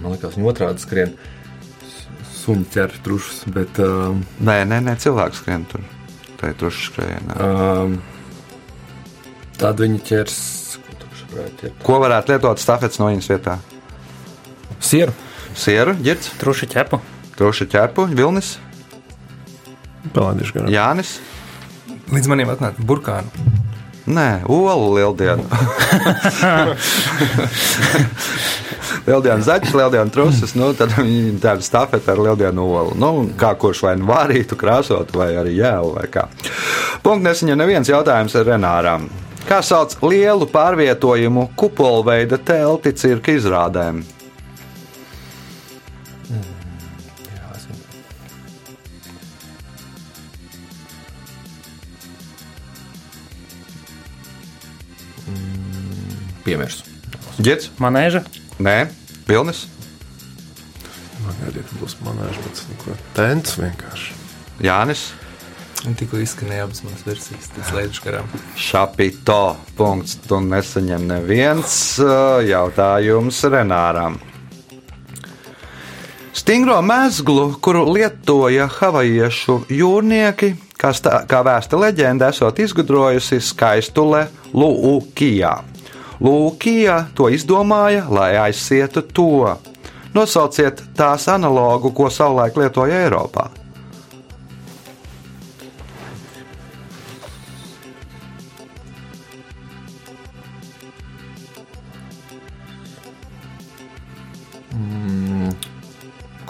Man 0.04 0.12
liekas, 0.12 0.36
viņa 0.36 0.50
otrādi 0.52 0.84
skrien. 0.84 1.14
Suņi 2.44 2.68
ķer 2.74 2.98
trušus, 3.06 3.46
bet 3.56 3.80
um, 3.80 4.26
Nē, 4.44 4.58
nē, 4.68 4.82
nē 4.84 4.98
cilvēks 5.00 5.40
skrien 5.40 5.64
tur. 5.72 5.86
Tā 6.42 6.52
ir 6.52 6.60
trušu 6.60 6.90
skrējienā. 6.90 7.40
um, 7.40 7.96
tad 9.56 9.80
viņi 9.80 10.04
ķers. 10.12 10.42
Varētu 11.34 11.58
ķert? 11.62 11.76
Ko 11.86 12.00
varētu 12.04 12.34
lietot 12.34 12.58
stafetes 12.62 13.00
nūjiņas 13.02 13.30
vietā? 13.34 13.54
Sieru. 14.84 15.14
Sieru, 15.58 15.94
ģirts, 16.04 16.28
Truši 16.42 16.68
ķepu. 16.74 16.98
trušu 17.38 17.66
ķerpu, 17.70 18.02
vilnis, 18.14 18.56
Pelēdīšu 20.14 20.54
garām. 20.58 20.72
Jānis. 20.74 21.14
Līdz 22.12 22.28
manim 22.28 22.50
atnāca 22.52 22.84
burkānu. 22.84 23.30
Nē, 24.04 24.44
olu 24.52 24.90
lieldienu. 24.98 25.46
lieldienu 29.08 29.46
zaķis, 29.48 29.72
lieldienu 29.80 30.12
trusis, 30.12 30.52
nu, 30.60 30.74
tad 30.76 30.92
viņi 30.98 31.38
tāda 31.44 31.64
stafete 31.64 32.12
ar 32.12 32.20
lieldienu 32.26 32.66
olu. 32.68 32.98
Nu, 33.00 33.14
kā 33.40 33.54
kurš 33.60 33.86
vai 33.88 33.94
nu 34.00 34.06
vārītu, 34.12 34.58
krāsot, 34.60 35.16
vai 35.16 35.30
arī 35.40 35.56
jēlu, 35.62 35.94
vai 35.96 36.08
kā. 36.12 36.24
Punkts 37.04 37.24
nesaņem 37.30 37.58
neviens 37.64 37.88
jautājums 37.92 38.36
ar 38.40 38.44
Renāram. 38.52 39.04
Kā 39.48 39.60
sauc 39.66 39.96
lielu 40.06 40.48
pārvietojumu 40.50 41.50
kupolveida 41.60 42.40
telti 42.40 42.94
cirka 42.96 43.36
izrādēm? 43.36 44.04
Piemērs. 56.44 56.82
Girds? 57.40 57.70
Manēža, 57.80 58.20
Nē, 58.60 58.90
Vilnis, 59.26 59.64
Man 61.24 61.56
būs 61.80 61.96
manēža, 62.04 62.42
bet 62.44 62.62
nu, 62.68 62.76
ko, 62.82 62.96
tents 63.16 63.56
vienkārši. 63.56 64.16
Jānis, 64.64 65.06
tikko 66.00 66.22
izskanēja 66.24 66.64
abas 66.64 66.84
manas 66.86 67.02
versijas, 67.04 67.50
tas 67.52 67.72
leidus 67.76 68.00
garām. 68.04 68.28
Šapito. 68.56 69.58
Punkts. 69.76 70.16
Tu 70.24 70.40
nesaņem 70.40 71.08
neviens 71.10 71.74
uh, 72.00 72.40
jautājums 72.48 73.42
Renāram. 73.52 74.16
Stingro 76.34 76.80
mezglu, 76.82 77.52
kuru 77.62 77.84
lietoja 77.94 78.66
havajiešu 78.80 79.60
jūrnieki, 79.70 80.54
kā, 80.82 80.90
stā, 80.96 81.20
kā 81.30 81.44
vēsta 81.46 81.78
leģenda, 81.78 82.32
esot 82.34 82.58
izgudrojusi 82.64 83.38
skaistule 83.44 84.26
Lūkijā. 84.56 85.54
Lūkija 86.24 86.98
to 87.14 87.28
izdomāja, 87.30 88.08
lai 88.10 88.32
aizsietu 88.48 89.04
to. 89.14 89.54
Nosauciet 90.14 90.82
tās 90.98 91.28
analogu, 91.30 91.92
ko 91.94 92.10
savulaik 92.14 92.58
lietoja 92.58 93.04
Eiropā. 93.06 93.50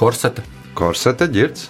Korseta. 0.03 0.43
Korsete 0.75 1.29
ģirds. 1.31 1.69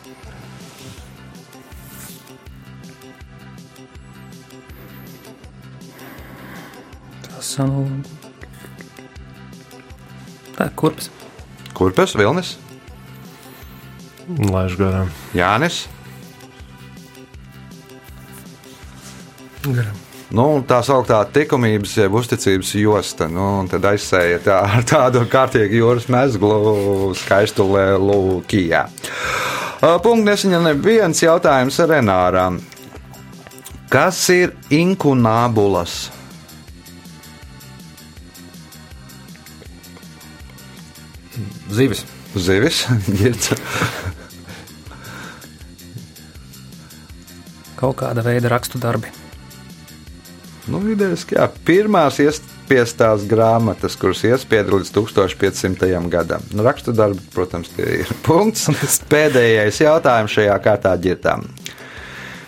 tas 7.43 7.51
nu, 7.69 7.83
tā 10.55 10.65
kurpes. 10.79 11.11
Kurpes, 11.77 12.15
Vilnis, 12.17 12.55
Laiž 14.39 14.79
garām. 14.79 15.11
Jānis. 15.37 15.83
Garām. 19.67 20.02
Nu, 20.33 20.63
tā 20.65 20.79
sauktā 20.81 21.19
likumības, 21.29 21.91
jeb 21.99 22.15
uzticības 22.17 22.71
josta. 22.79 23.27
Nu, 23.29 23.67
tad 23.69 23.85
aizsēja 23.85 24.39
tā, 24.41 24.55
ar 24.79 24.85
tādu 24.89 25.21
kārtīgu 25.29 25.77
jūras 25.77 26.07
mezglu, 26.09 27.11
skaistu 27.19 27.67
lūkijā. 27.69 28.87
Punkts 30.01 30.25
nesaņem 30.25 30.65
neviens 30.71 31.21
jautājums 31.21 31.77
Renāram. 31.85 32.57
Kas 33.93 34.23
ir 34.33 34.55
inkunābulas? 34.73 36.07
Zivis. 41.69 42.07
Zivis, 42.33 42.87
ģirds. 43.21 43.53
Kaut 47.77 47.99
kāda 48.01 48.25
veida 48.25 48.49
rakstu 48.49 48.81
darbi. 48.81 49.13
Nu, 50.71 50.79
idejaski, 50.87 51.35
jā, 51.35 51.49
pirmās 51.67 52.21
iespiestās 52.23 53.25
grāmatas, 53.27 53.97
kuras 53.99 54.21
iespieda 54.23 54.71
līdz 54.71 54.93
1500. 54.95 55.89
gadam. 56.11 56.45
Nu, 56.55 56.63
rakstu 56.63 56.93
darbi, 56.95 57.19
protams, 57.33 57.71
ir 57.83 58.07
punkts. 58.27 58.69
Pēdējais 59.11 59.81
jautājums 59.83 60.35
šajā 60.37 60.55
kārtā 60.63 60.95
ģirtām. 61.03 61.43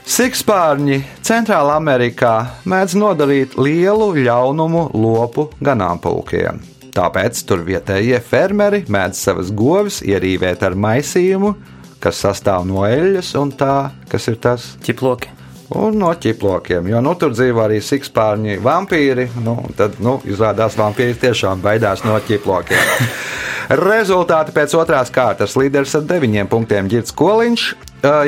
Sikspārņi 0.06 1.00
Centrālā 1.26 1.80
Amerikā 1.80 2.36
mēdz 2.70 2.94
nodarīt 3.02 3.56
lielu 3.58 4.12
ļaunumu 4.20 4.92
lopu 4.94 5.50
ganāmpulkiem. 5.66 6.62
Tāpēc 6.96 7.42
tur 7.50 7.66
vietējie 7.68 8.22
fermeri 8.24 8.86
mēdz 8.88 9.24
savas 9.28 9.50
govis 9.52 10.00
ierīvēt 10.06 10.62
ar 10.64 10.78
maisījumu, 10.80 11.56
kas 12.00 12.22
sastāv 12.24 12.64
no 12.70 12.86
eļļas 12.88 13.34
un 13.42 13.52
tā, 13.60 13.90
kas 14.08 14.30
ir 14.32 14.38
tas 14.40 14.76
Ķiploki. 14.86 15.34
Un 15.74 15.98
no 15.98 16.12
ķiplokiem, 16.14 16.86
jo 16.92 17.00
nu, 17.02 17.16
tur 17.18 17.34
dzīvo 17.34 17.64
arī 17.64 17.80
sikspārņi 17.82 18.60
vampīri. 18.62 19.26
Nu, 19.42 19.58
tad 19.78 19.98
nu, 20.04 20.20
izrādās, 20.30 20.78
ka 20.78 20.86
vampīri 20.86 21.18
tiešām 21.18 21.64
baidās 21.64 22.06
no 22.06 22.20
ķiplokiem. 22.28 23.10
Rezultāti 23.82 24.54
pēc 24.54 24.76
otrās 24.78 25.10
kārtas 25.10 25.56
līderis 25.58 25.96
ar 25.98 26.06
deviņiem 26.06 26.50
punktiem 26.52 26.90
Girts 26.92 27.16
Koliņš, 27.18 27.64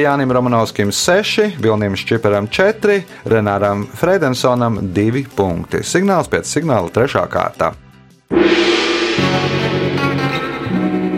Jānim 0.01 0.33
Romanovskim 0.33 0.89
6, 0.89 1.59
Vilnim 1.61 1.93
Šķiparam 1.99 2.49
4, 2.49 3.03
Renāram 3.29 3.85
Fredensonam 3.93 4.81
2 4.95 5.27
punkti. 5.37 5.83
Signāls 5.85 6.31
pēc 6.31 6.49
signāla 6.49 6.89
trešā 6.89 7.27
kārta. 7.29 7.75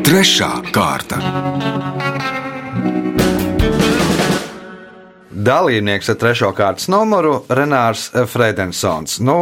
Trešā 0.03 0.51
kārta. 0.75 2.18
Dalībnieks 5.39 6.09
ar 6.11 6.17
trešo 6.19 6.49
kārtas 6.57 6.89
numuru 6.91 7.39
Renārs 7.49 8.09
Fredensons. 8.31 9.19
Nu, 9.23 9.39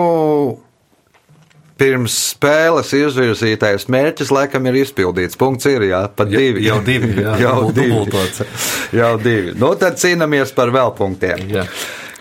Pirms 1.77 2.13
spēles 2.33 2.89
izvirzītais 2.97 3.83
mērķis 3.93 4.31
laikam 4.33 4.65
ir 4.65 4.79
izpildīts. 4.79 5.37
Punkts 5.37 5.67
ir 5.69 5.83
jā, 5.91 5.99
pat 6.09 6.31
divi. 6.31 6.63
jau 6.65 6.79
divi, 6.81 7.11
jā. 7.21 7.35
jau 7.45 7.67
Dubult- 7.69 8.09
divi. 8.09 8.47
jau 8.99 9.11
divi. 9.21 9.53
Nu, 9.61 9.75
tad 9.77 9.99
cīnāmies 10.01 10.53
par 10.57 10.73
vēl 10.73 10.95
punktiem. 10.97 11.43
Jā. 11.53 11.67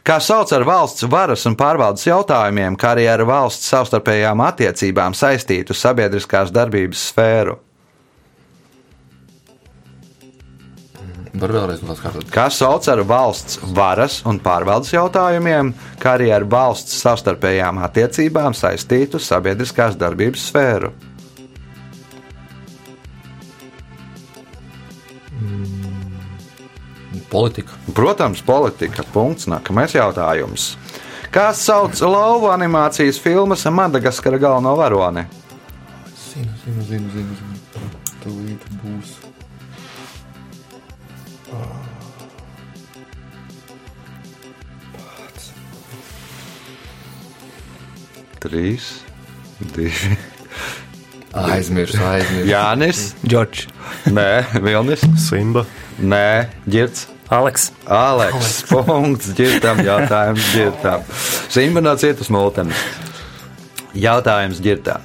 Kā 0.06 0.20
sauc 0.22 0.52
ar 0.54 0.62
valsts 0.68 1.06
varas 1.10 1.42
un 1.48 1.56
pārvaldes 1.58 2.04
jautājumiem, 2.06 2.76
kā 2.78 2.92
arī 2.94 3.08
ar 3.10 3.24
valsts 3.26 3.72
savstarpējām 3.72 4.44
attiecībām 4.44 5.16
saistītu 5.18 5.74
sabiedriskās 5.74 6.52
darbības 6.54 7.08
sfēru? 7.10 7.56
Var 11.36 11.52
vēlreiz 11.52 11.82
no 11.82 11.92
tās 11.92 12.00
kārtot. 12.00 12.28
Kā 12.32 12.46
sauc 12.52 12.86
ar 12.88 13.02
valsts 13.04 13.58
varas 13.76 14.22
un 14.28 14.38
pārvaldes 14.40 14.94
jautājumiem, 14.94 15.74
kā 16.00 16.14
arī 16.16 16.30
ar 16.32 16.46
valsts 16.48 16.96
savstarpējām 17.02 17.82
attiecībām 17.84 18.56
saistītu 18.56 19.20
sabiedriskās 19.20 19.98
darbības 20.00 20.48
sfēru? 20.50 20.94
Politika. 27.26 27.74
Protams, 27.92 28.40
politika. 28.46 29.04
Punkts. 29.12 29.48
Nākamais 29.50 29.92
jautājums. 29.96 30.70
Kā 31.34 31.50
sauc 31.52 31.98
lauva 32.00 32.54
animācijas 32.54 33.18
filmas 33.20 33.66
Madagaskara 33.68 34.40
galveno 34.40 34.72
varoni? 34.78 35.26
Zinu, 36.30 36.54
zinu, 36.64 36.88
zinu, 36.88 37.12
zinu. 37.12 37.38
zinu. 37.42 37.56
Tūlīt 38.24 38.70
būs. 38.80 39.15
Trīs, 48.46 48.90
divi. 49.74 50.14
Aizmirsu, 51.36 51.98
aizmirsu. 52.06 52.46
Jānis, 52.48 53.00
Džordžs, 53.26 53.66
Nē, 54.14 54.60
Vilnis, 54.62 55.02
Simba. 55.20 55.66
Nē, 55.98 56.46
Girts. 56.70 57.08
Aleks, 57.26 57.72
Aleks, 57.90 58.60
punkts, 58.70 59.32
ģirtam, 59.34 59.82
jautājums 59.82 60.46
ģirtam. 60.54 61.02
Simba 61.50 61.82
no 61.82 61.96
cietas 61.98 62.30
multenes. 62.30 62.78
Jautājums 63.98 64.62
ģirtam. 64.62 65.02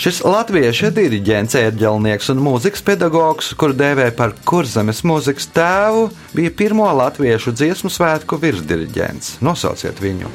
Šis 0.00 0.22
latviešu 0.24 0.88
diriģents, 0.96 1.58
ērģelnieks 1.60 2.32
un 2.32 2.40
mūzikas 2.40 2.80
pedagogs, 2.86 3.50
kuru 3.60 3.76
dēvē 3.76 4.08
par 4.16 4.32
kurzemes 4.48 5.04
mūzikas 5.04 5.50
tēvu, 5.52 6.06
bija 6.32 6.54
pirmo 6.56 6.88
latviešu 7.02 7.52
dziesmu 7.52 7.92
svētku 7.92 8.40
virsdiriģents. 8.40 9.36
Nosauciet 9.44 10.00
viņu! 10.00 10.32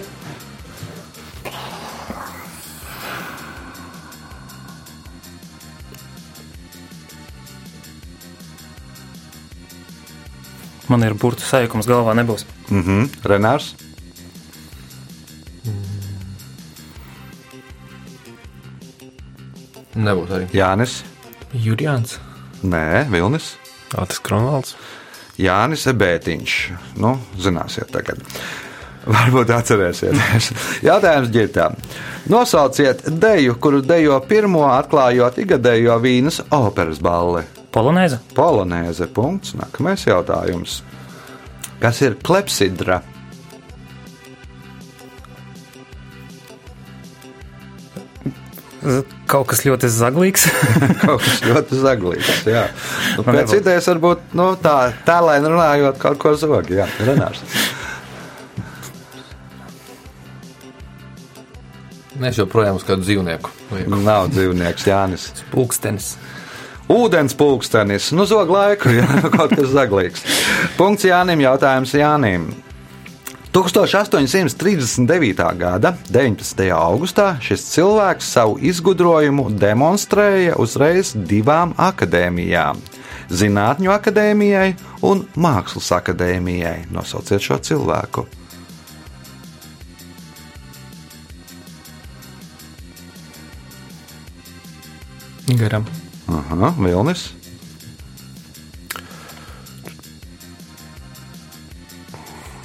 Man 10.92 11.04
ir 11.06 11.16
burbuļu 11.18 11.46
sajukums 11.46 11.90
galvā, 11.90 12.16
nebūs. 12.18 12.46
Mhm, 12.70 13.10
Renārs. 13.26 13.74
Nebūs 19.96 20.32
arī. 20.36 20.50
Jānis. 20.52 21.00
Jurijāns. 21.56 22.18
Nē, 22.66 23.06
Vilnis. 23.14 23.54
Atis 23.96 24.20
Kronvalds. 24.20 24.76
Jānis 25.40 25.86
Ebētiņš. 25.92 26.56
Nu, 27.00 27.16
zināsiet, 27.40 27.92
tagad. 27.96 28.20
Varbūt 29.06 29.52
atcerēsieties. 29.54 30.50
Jautājums 30.88 31.32
ģirtām. 31.34 31.76
Nosauciet 32.32 33.04
deju, 33.22 33.56
kuru 33.62 33.84
dejo 33.86 34.18
pirmo 34.28 34.66
atklājot 34.72 35.38
ikgadējo 35.44 36.00
vīnas 36.02 36.42
operas 36.56 37.00
balli. 37.04 37.46
Polonēza. 37.76 38.22
Polonēze. 38.38 39.08
Punkts. 39.12 39.56
Nākamais 39.60 40.06
jautājums. 40.08 40.80
Kas 41.84 42.00
ir 42.06 42.16
klepsidra? 42.24 43.02
Kaut 49.26 49.48
kas 49.50 49.64
ļoti 49.66 49.90
zaglīgs. 49.90 50.44
Kaut 51.04 51.24
kas 51.24 51.40
ļoti 51.42 51.80
zaglīgs. 51.82 52.34
Jā. 52.46 52.68
Nu, 53.16 53.24
Man 53.26 53.40
pēc 53.40 53.48
nebūtu. 53.48 53.62
idejas 53.64 53.88
varbūt 53.90 54.36
nu, 54.38 54.46
tā, 54.62 54.76
tā 55.08 55.16
lai 55.26 55.40
runājot 55.42 55.98
kaut 56.02 56.20
ko 56.22 56.36
zogi. 56.38 56.78
Jā, 56.78 56.86
Renārs. 57.08 57.42
Mēs 62.22 62.38
joprojām 62.40 62.78
uz 62.78 62.86
kādu 62.88 63.04
dzīvnieku. 63.08 63.50
lieku. 63.74 63.98
Nav 64.06 64.30
dzīvnieks 64.36 64.86
Jānis. 64.88 65.26
Pūkstenis. 65.52 66.14
Ūdens 66.86 67.34
pulkstenis, 67.34 68.12
nu 68.14 68.28
zog 68.30 68.52
laiku, 68.54 68.92
nu, 68.94 69.30
kaut 69.36 69.56
kas 69.58 69.72
zaglīgs. 69.74 70.22
Punkts 70.78 71.08
Jānim, 71.08 71.42
jautājums 71.42 71.96
Jānim. 71.98 72.52
1839. 73.56 75.40
gada 75.58 75.94
19. 76.12 76.66
augustā 76.76 77.38
šis 77.42 77.64
cilvēks 77.72 78.28
savu 78.36 78.58
izgudrojumu 78.60 79.48
demonstrēja 79.56 80.60
uzreiz 80.60 81.14
divām 81.16 81.72
akadēmijām- 81.80 82.84
Zinātņu 83.40 83.96
akadēmijai 83.96 84.76
un 85.08 85.24
Mākslas 85.40 85.90
akadēmijai. 85.96 86.92
Nosauciet 86.92 87.42
šo 87.42 87.58
cilvēku. 87.58 88.28
Garam. 95.56 96.05
Aha, 96.28 96.74
Vilnis. 96.80 97.34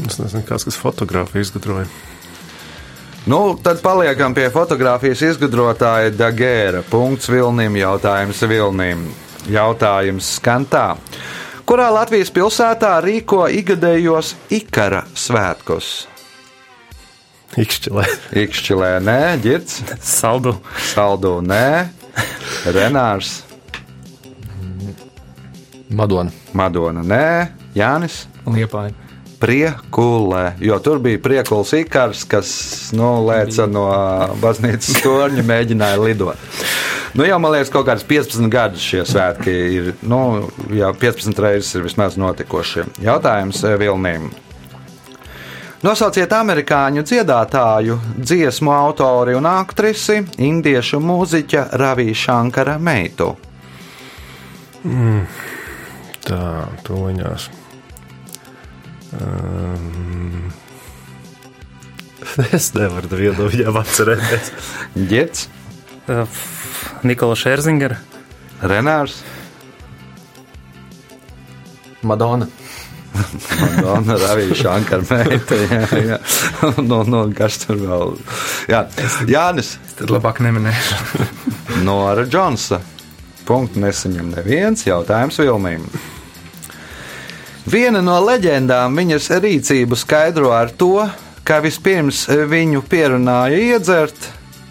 Es 0.07 0.17
nezinu, 0.19 0.43
kas 0.49 0.65
tas 0.65 0.79
fotografija 0.81 1.45
izgudroja. 1.45 1.87
Nu, 3.29 3.59
tad 3.63 3.83
paliekam 3.85 4.35
pie 4.35 4.49
fotografijas 4.51 5.21
izgudrotāja 5.23 6.13
Dagēra. 6.17 6.81
Punkts 6.89 7.29
Vilnim, 7.29 7.77
jautājums 7.77 8.41
Vilnim. 8.49 9.05
Jautājums 9.51 10.37
skan 10.39 10.65
tā. 10.69 10.95
Kurā 11.69 11.91
Latvijas 11.93 12.33
pilsētā 12.35 12.97
rīko 13.05 13.45
ikgadējos 13.61 14.33
ikara 14.57 15.05
svētkus? 15.15 16.09
Ikšķilē. 17.61 18.07
Ikšķilē, 18.41 18.91
nē, 19.05 19.21
ģirts, 19.45 19.81
Saldu. 20.07 20.57
saldu, 20.93 21.37
nē, 21.43 21.91
Renārs, 22.75 23.41
Madona. 25.91 26.31
Madona, 26.55 27.03
nē, 27.03 27.25
Jānis. 27.75 28.25
Liepāja. 28.47 28.95
Priekulē, 29.41 30.59
jo 30.61 30.77
tur 30.85 30.99
bija 31.01 31.19
priekuls 31.23 31.73
ikars, 31.79 32.27
kas 32.29 32.51
nu, 32.93 33.09
lēca 33.25 33.65
no 33.71 33.87
baznīcas 34.43 35.01
torņa, 35.01 35.45
mēģināja 35.49 36.01
lidot. 36.03 36.51
Nu, 37.17 37.25
jau 37.27 37.39
man 37.43 37.55
liekas, 37.57 37.73
kaut 37.73 37.89
kādas 37.89 38.05
15 38.07 38.47
gadus 38.53 38.85
šie 38.85 39.01
svētki 39.09 39.55
ir. 39.75 39.89
Nu, 40.07 40.51
jau 40.77 40.93
15 40.95 41.43
reizes 41.43 41.73
ir 41.75 41.87
vismaz 41.89 42.19
notikuši. 42.21 42.85
Jautājums 43.03 43.65
eh, 43.65 43.75
Vilnīm. 43.81 44.29
Nosauciet 45.81 46.31
amerikāņu 46.37 47.03
dziedātāju, 47.09 47.97
dziesmu 48.21 48.75
autori 48.77 49.33
un 49.39 49.49
aktrisi, 49.49 50.21
indiešu 50.37 51.01
mūziķa 51.01 51.71
Ravija 51.81 52.19
Shankara 52.27 52.77
meitu. 52.77 53.33
Tā, 56.31 56.43
toņās. 56.87 57.49
Um, 59.19 60.53
es 62.57 62.71
nevaru 62.77 63.11
vienu 63.19 63.35
no 63.41 63.49
viņiem 63.51 63.81
atcerēties. 63.83 64.53
Ģets, 65.11 65.49
Uh, 66.11 66.27
Nikola 67.07 67.37
Šerzingera. 67.39 67.95
Renārs, 68.67 69.21
Madona. 72.03 72.49
Madonna, 73.61 74.17
Ravija 74.17 74.55
Shankara 74.55 75.05
meita. 75.11 75.55
Jā, 75.61 76.01
jā. 76.09 76.19
Nu, 76.83 77.03
nu, 77.07 77.21
kas 77.37 77.61
tur 77.63 77.79
vēl? 77.79 78.15
Jā, 78.73 78.85
Jānis. 79.31 79.77
Tad 80.01 80.11
labāk 80.11 80.41
neminēšu. 80.43 81.29
Nora 81.87 82.25
Džonsa. 82.27 82.81
Punktu 83.47 83.85
nesaņem 83.85 84.33
neviens 84.35 84.87
jautājums 84.89 85.39
Vilnīm. 85.43 85.87
Viena 87.71 88.01
no 88.03 88.17
leģendām 88.25 88.97
viņas 88.99 89.29
rīcību 89.45 89.95
skaidro 89.99 90.51
ar 90.57 90.73
to, 90.75 91.05
ka 91.47 91.61
vispirms 91.63 92.25
viņu 92.51 92.83
pierunāja 92.91 93.61
iedzert, 93.77 94.17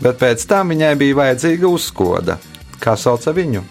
bet 0.04 0.20
pēc 0.20 0.44
tam 0.50 0.74
viņai 0.74 0.96
bija 1.00 1.20
vajadzīga 1.22 1.70
uzkoda. 1.70 2.36
Kā 2.84 2.98
sauca 3.00 3.32
viņu? 3.36 3.64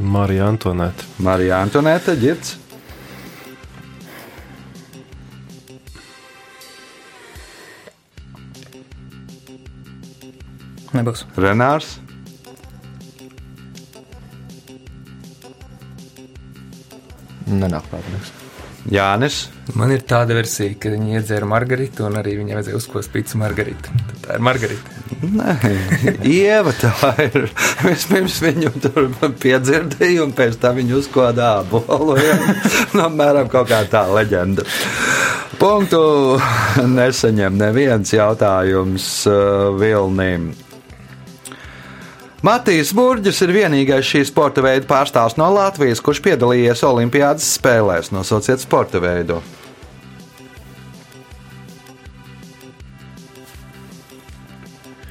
Marija 0.00 0.48
Antonēta. 0.48 1.10
Marija 1.20 1.60
Antonēta 1.60 2.16
Girts, 2.16 2.56
Nebūs. 10.96 11.22
Renārs, 11.38 11.98
Nenāk 17.50 17.90
prātā. 17.90 18.20
Jānis. 18.88 19.50
Man 19.76 19.92
ir 19.92 20.00
tāda 20.08 20.34
versija, 20.34 20.72
ka 20.80 20.90
viņi 20.94 21.18
iedzēra 21.18 21.46
margaritu, 21.48 22.06
un 22.08 22.16
arī 22.16 22.32
viņai 22.38 22.56
vajadzēja 22.56 22.78
uzkost 22.78 23.12
pīci 23.12 23.36
margaritu. 23.38 23.92
Tad 24.08 24.22
tā 24.24 24.38
ir 24.38 24.44
margarita. 24.46 24.94
Nē, 25.20 25.56
Ieva 26.30 26.72
tā 26.80 27.12
ir. 27.26 27.50
Vispirms 27.84 28.38
viņu 28.42 28.72
tur 28.86 29.10
piedzirdēja, 29.42 30.24
un 30.24 30.32
pēc 30.36 30.56
tam 30.62 30.80
viņa 30.80 30.96
uzkodā 30.96 31.50
ābolu. 31.60 32.16
ja. 32.24 32.38
Nu, 32.94 33.04
Apmēram 33.04 33.52
kaut 33.52 33.68
kā 33.70 33.82
tā 33.90 34.06
leģenda. 34.08 34.64
Punktu 35.60 36.00
nesaņem 36.88 37.60
neviens 37.60 38.16
jautājums 38.16 39.10
uh, 39.28 39.76
Vilnim. 39.76 40.50
Matīs 42.46 42.94
Burģis 42.96 43.42
ir 43.44 43.52
vienīgais 43.52 44.06
šī 44.08 44.22
sporta 44.24 44.62
veida 44.64 44.88
pārstāvs 44.88 45.36
no 45.36 45.50
Latvijas, 45.52 46.00
kurš 46.00 46.22
piedalījies 46.24 46.84
Olimpiādas 46.88 47.50
spēlēs. 47.58 48.08
Nosauciet 48.16 48.62
sporta 48.62 49.02
veidu. 49.02 49.42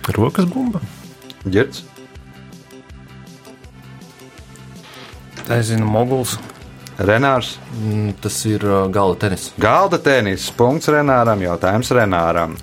Rokas 0.10 0.50
bumba. 0.50 0.82
Girds, 1.46 1.84
Tā 5.50 5.58
zinu, 5.66 5.88
moguls. 5.90 6.36
Renārs. 7.02 7.56
Mm, 7.74 8.12
Tas 8.22 8.36
ir 8.46 8.62
uh, 8.68 8.84
gala 8.94 9.16
tenis. 9.18 9.48
Galda 9.58 9.98
tenis. 9.98 10.46
Punkts 10.54 10.92
Renāram. 10.94 11.42
Jautājums 11.42 11.90
Renāram. 11.98 12.54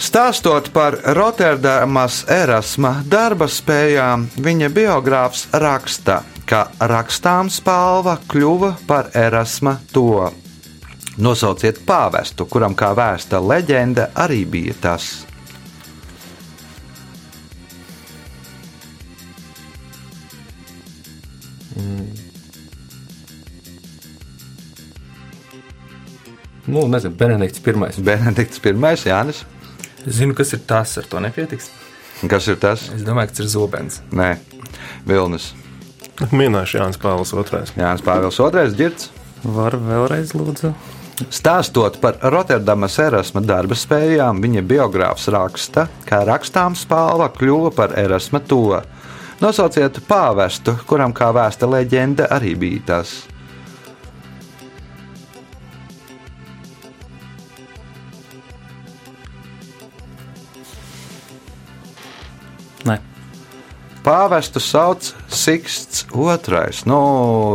Stāstot 0.00 0.70
par 0.72 0.94
Rotterdamas 1.12 2.22
erasma 2.32 2.94
darba 3.04 3.44
spējām, 3.52 4.30
viņa 4.40 4.70
biogrāfs 4.72 5.42
raksta, 5.60 6.22
ka 6.48 6.62
rakstāms 6.88 7.58
spalva 7.60 8.14
kļuva 8.32 8.72
par 8.88 9.10
erasma 9.12 9.76
to. 9.92 10.30
Nosauciet 11.20 11.82
pāvestu, 11.84 12.48
kuram 12.48 12.72
kā 12.72 12.94
vēsta 12.96 13.42
leģenda 13.44 14.08
arī 14.24 14.46
bija 14.48 14.78
tas. 14.80 15.10
Nu, 26.70 26.88
nezinu, 26.88 27.14
Benedikts 27.20 27.60
pirmais. 27.60 28.00
Benedikts 28.00 28.60
I. 28.64 28.72
Jānis. 29.10 29.44
Es 30.06 30.20
zinu, 30.20 30.34
kas 30.36 30.54
ir 30.56 30.62
tas, 30.68 30.96
ar 31.00 31.08
to 31.10 31.20
nepietiks. 31.20 31.70
Kas 32.28 32.48
ir 32.52 32.60
tas? 32.60 32.86
Es 32.94 33.04
domāju, 33.04 33.30
ka 33.30 33.36
tas 33.36 33.44
ir 33.44 33.50
zobens. 33.52 34.00
Nē, 34.12 34.34
Vilnis. 35.08 35.52
Minēšu 36.28 36.80
Jānis 36.80 37.00
Pāvils 37.00 37.32
II. 37.32 37.64
Jānis 37.80 38.04
Pāvils 38.04 38.40
II. 38.40 38.74
Girts. 38.76 39.10
Var 39.44 39.76
vēlreiz 39.80 40.34
lūdzu. 40.36 40.74
Stāstot 41.28 41.98
par 42.00 42.16
Rotterdamas 42.32 42.96
erasma 43.00 43.42
darba 43.44 43.76
spējām, 43.76 44.40
viņa 44.40 44.62
biogrāfs 44.64 45.28
raksta, 45.32 45.86
ka 46.08 46.22
rakstāms 46.28 46.86
spalva 46.86 47.28
kļuva 47.34 47.72
par 47.76 47.92
erasma 48.00 48.40
to. 48.40 48.78
Nosauciet 49.40 50.00
pāvestu, 50.08 50.76
kuram 50.88 51.12
kā 51.16 51.30
vēsta 51.36 51.68
leģenda 51.68 52.28
arī 52.36 52.54
bija 52.60 52.86
tas. 52.92 53.12
Nē. 62.88 62.98
Pāvestu 64.00 64.62
sauc 64.64 65.10
Siksts 65.28 66.06
II. 66.08 66.84
Nu, 66.88 67.00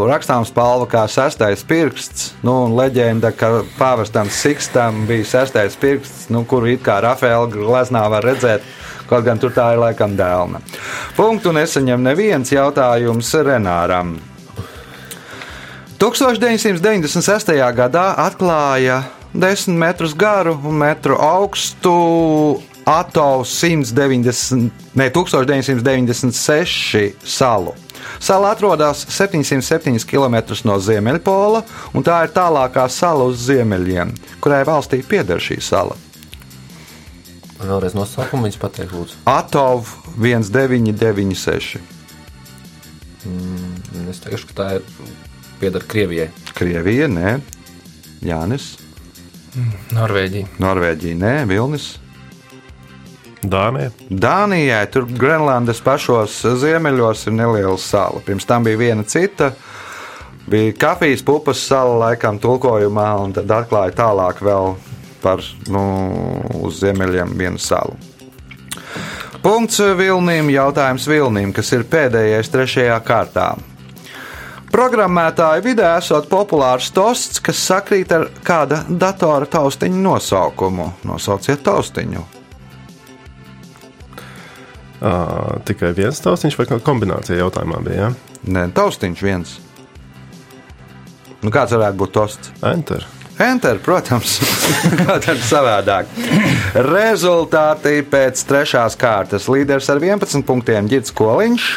rakstāms 0.06 0.52
palva 0.54 0.86
kā 0.90 1.06
sestais 1.10 1.64
pirksts. 1.66 2.36
Nu, 2.46 2.68
leģenda, 2.70 3.32
ka 3.34 3.64
pāvestam 3.80 4.30
Sikstam 4.30 5.08
bija 5.10 5.26
sestais 5.26 5.78
pirksts, 5.82 6.28
nu, 6.30 6.44
kuru 6.46 6.76
it 6.76 6.86
kā 6.86 7.00
Rafaela 7.02 7.50
gleznā 7.50 8.06
var 8.14 8.26
redzēt. 8.26 8.62
Kaut 9.10 9.26
gan 9.26 9.42
tur 9.42 9.54
tā 9.54 9.72
ir 9.74 9.82
laikam 9.82 10.14
dēlna. 10.18 10.62
Punktu 11.18 11.54
nesaņem 11.54 12.06
neviens 12.06 12.54
jautājums 12.54 13.34
Renāram. 13.46 14.16
1996. 16.02 17.54
gadā 17.74 18.06
atklāja 18.22 19.02
10 19.34 19.78
metrus 19.80 20.14
garu 20.14 20.54
un 20.62 20.78
metru 20.82 21.18
augstu 21.18 21.94
Atovs 22.86 23.50
190, 23.50 24.69
ne, 24.93 25.10
1996 25.10 27.12
salu. 27.24 27.74
Sala 28.19 28.52
atrodas 28.52 29.06
707 29.10 30.06
km 30.06 30.36
no 30.63 30.80
Ziemeļpola, 30.80 31.63
un 31.98 32.04
tā 32.06 32.19
ir 32.28 32.34
tālākā 32.36 32.86
sala 32.89 33.26
uz 33.26 33.41
ziemeļiem, 33.48 34.13
kurai 34.41 34.62
valstī 34.67 35.02
pieder 35.04 35.41
šī 35.41 35.58
sala. 35.62 35.98
Vēlreiz 37.58 37.95
nosaukumu 37.98 38.45
viņas 38.45 38.62
pateikt, 38.62 38.93
lūdzu. 38.93 39.17
Atov 39.26 39.89
1996. 40.19 41.82
Mm, 43.26 44.10
Es 44.12 44.19
teikšu, 44.21 44.52
ka 44.52 44.54
tā 44.60 44.67
ir 44.78 44.84
pieder 45.60 45.82
Krievijai. 45.82 46.30
Krievija, 46.54 47.08
nē, 47.10 47.39
Jānis, 48.21 48.76
Norvēģija. 49.95 50.48
Norvēģija, 50.60 51.15
nē, 51.17 51.36
Vilnis. 51.50 51.95
Dānija. 53.51 53.91
Dānijai, 54.10 54.84
tur 54.91 55.08
Grenlandes 55.10 55.81
pašos 55.84 56.41
ziemeļos 56.62 57.27
ir 57.29 57.36
neliela 57.38 57.77
sala. 57.81 58.21
Pirms 58.25 58.47
tam 58.47 58.65
bija 58.67 58.79
viena 58.79 59.03
cita. 59.03 59.51
Bija 60.47 60.73
kafijas 60.77 61.23
pupas 61.25 61.62
sala, 61.65 61.95
laikam, 62.03 62.38
tulkojumā, 62.41 63.08
un 63.23 63.34
tad 63.34 63.49
atklāja 63.49 63.95
tālāk 63.97 64.43
vēl 64.45 64.75
par 65.23 65.41
nu, 65.73 65.86
uz 66.62 66.84
ziemeļiem 66.84 67.34
vienu 67.38 67.62
salu. 67.62 67.97
Punkts 69.41 69.81
Vilniem, 69.97 70.49
jautājums 70.53 71.08
Vilniem, 71.10 71.53
kas 71.53 71.71
ir 71.73 71.86
pēdējais 71.89 72.49
trešajā 72.53 72.99
kārtā. 73.05 73.49
Programmētāju 74.75 75.63
vidē 75.63 75.91
esot 76.01 76.25
populārs 76.27 76.89
tosts, 76.93 77.39
kas 77.39 77.62
sakrīt 77.69 78.12
ar 78.12 78.27
kāda 78.43 78.81
datora 78.89 79.47
taustiņa 79.47 80.01
nosaukumu. 80.10 80.89
Nosauciet 81.08 81.63
taustiņu. 81.63 82.35
Uh, 85.06 85.60
tikai 85.68 85.91
viens 85.94 86.18
taustiņš 86.24 86.56
vai 86.58 86.65
kombinācija 86.82 87.38
jautājumā 87.38 87.78
bija? 87.86 88.08
Ja? 88.08 88.38
Nē, 88.56 88.63
taustiņš 88.74 89.20
viens. 89.22 89.52
Nu, 91.46 91.52
kāds 91.54 91.76
varētu 91.76 92.00
būt 92.00 92.13
tosts? 92.15 92.50
Enter. 92.65 93.06
Enter, 93.38 93.78
protams, 93.84 94.39
tad 95.28 95.41
savādāk. 95.44 96.10
Rezultāti 96.88 98.00
pēc 98.08 98.41
trešās 98.48 98.96
kārtas. 98.98 99.50
Līderis 99.52 99.91
ar 99.91 100.00
11 100.02 100.41
punktiem 100.48 100.88
Girts 100.89 101.13
Koliņš, 101.13 101.68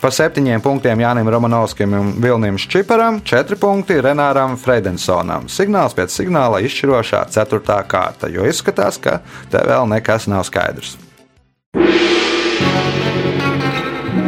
pa 0.00 0.10
7 0.10 0.58
punktiem 0.64 1.04
Jānim 1.04 1.28
Romanovskim 1.30 1.94
un 2.00 2.14
Vilnim 2.24 2.58
Ščiparam, 2.58 3.20
4 3.22 3.60
punkti 3.60 4.00
Renāram 4.02 4.56
Freidensonam. 4.58 5.46
Signāls 5.52 5.94
pēc 5.94 6.16
signāla 6.16 6.64
izšķirošā 6.66 7.26
4. 7.36 7.82
kārta, 7.86 8.32
jo 8.32 8.48
izskatās, 8.48 8.98
ka 8.98 9.20
te 9.52 9.62
vēl 9.68 9.86
nekas 9.92 10.26
nav 10.32 10.48
skaidrs. 10.48 10.96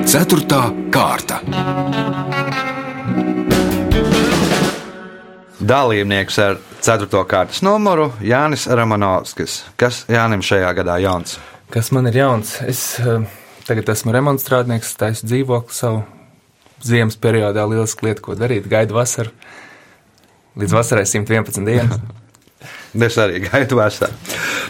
Ceturtā 0.08 0.62
kārta. 0.88 1.42
Dalībnieks 5.60 6.38
ar 6.40 6.56
4. 6.80 7.10
kārtas 7.28 7.60
numuru 7.60 8.06
Jānis 8.24 8.64
Romanovskis. 8.72 9.58
Kas 9.76 10.06
Jānim 10.08 10.40
šajā 10.40 10.70
gadā 10.78 10.96
jauns? 11.04 11.36
Kas 11.68 11.92
man 11.92 12.08
ir 12.08 12.16
jauns? 12.22 12.54
Es 12.64 12.80
uh, 13.04 13.26
tagad 13.68 13.92
esmu 13.92 14.14
remontstrādnieks, 14.16 14.94
taisu 14.96 15.28
dzīvokli 15.28 15.76
savu 15.76 16.00
ziemas 16.80 17.20
periodā. 17.20 17.68
Lieliski 17.68 18.08
lieta, 18.08 18.24
ko 18.24 18.38
darīt. 18.38 18.70
Gaidu 18.72 18.96
vasaru. 18.96 19.36
Līdz 20.56 20.78
vasarai 20.78 21.04
111 21.04 21.68
dienas. 21.68 22.00
Es 22.96 23.18
arī 23.20 23.42
gaidu 23.48 23.76
vasaru. 23.78 24.12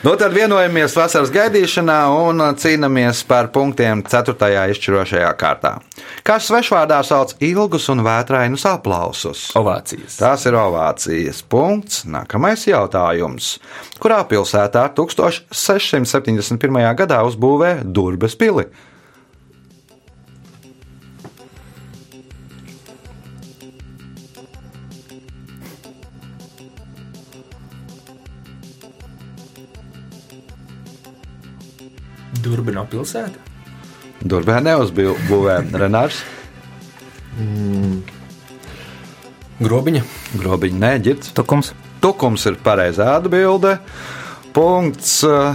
Nu, 0.03 0.15
tad 0.19 0.35
vienojamies 0.35 0.97
vasaras 0.99 1.31
gaidīšanā 1.35 1.99
un 2.15 2.43
cīnāmies 2.59 3.23
par 3.29 3.51
punktiem 3.55 4.03
4. 4.07 4.35
izšķirošajā 4.75 5.31
kārtā. 5.39 5.79
Kā 6.27 6.39
svešvārdā 6.43 6.99
sauc 7.07 7.35
ilgus 7.45 7.89
un 7.93 8.03
vētrainus 8.07 8.67
aplausus? 8.69 9.49
Ovācijas. 9.59 10.19
Tās 10.21 10.47
ir 10.51 10.55
ovācijas. 10.59 11.43
Punkts. 11.47 12.05
Nākamais 12.11 12.67
jautājums. 12.69 13.59
Kurā 14.03 14.21
pilsētā 14.29 14.89
1671. 14.99 16.95
gadā 16.99 17.23
uzbūvēja 17.29 17.83
Durbes 17.87 18.35
pili? 18.39 18.67
Durbino 32.49 32.85
pilsēta. 32.91 33.39
Durbē 34.25 34.59
neuzbūvēja 34.65 35.79
Renārs. 35.79 36.23
Grobiņa. 39.63 40.03
Grobiņš 40.41 40.79
neģirds. 40.83 41.33
Tukums. 41.37 41.73
Tukums 42.03 42.47
ir 42.51 42.59
pareizā 42.63 43.13
atbilde. 43.19 43.79
Punkts. 44.55 45.23
eh, 45.25 45.55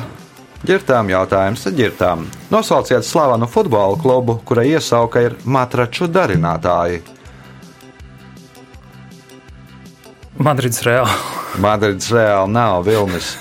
Girtām 0.64 1.10
jautājums 1.12 1.66
ģirtām. 1.76 2.22
Nosauciet 2.52 3.04
slavenu 3.04 3.50
futbola 3.52 3.98
klubu, 4.00 4.38
kura 4.48 4.64
iesauka 4.64 5.20
ir 5.26 5.36
matraču 5.44 6.08
darinātāji. 6.08 7.02
Madrids 10.40 10.80
Reāli. 10.88 11.18
Madrids 11.60 12.08
reāli 12.10 12.50
nav 12.50 12.86
Vilnis. 12.88 13.36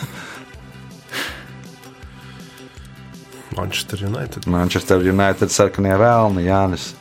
Manchester 3.57 4.05
United. 4.07 4.47
Manchester 4.47 5.03
United 5.05 5.53
sarkanie 5.53 5.95
vēlni, 6.01 6.47
Jānis. 6.49 6.93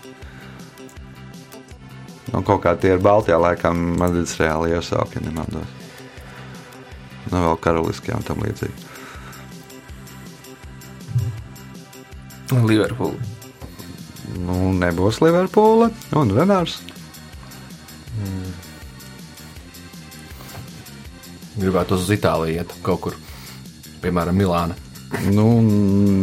Nu, 2.31 2.41
kaut 2.47 2.61
kā 2.63 2.75
tie 2.79 2.93
ir 2.95 3.03
Baltijā, 3.03 3.39
laikam, 3.41 3.79
Madrids 3.99 4.37
reāli 4.39 4.75
iesauka, 4.75 5.19
ja 5.19 5.25
nemaldos. 5.25 5.67
Nu, 7.31 7.37
vēl 7.37 7.57
karaliskajā 7.63 8.19
un 8.19 8.27
tam 8.27 8.43
līdzīgi. 8.43 8.87
Liverpool. 12.67 13.15
Nu, 14.43 14.71
nebūs 14.75 15.21
Liverpoola 15.23 15.89
un 16.19 16.33
Renārs. 16.35 16.79
Gribētu 21.61 21.97
uz 21.99 22.07
Itāliju 22.11 22.61
iet 22.61 22.71
kaut 22.83 23.03
kur. 23.05 23.17
Piemēram, 24.01 24.37
Milāna. 24.39 24.75
Nu, 25.31 25.47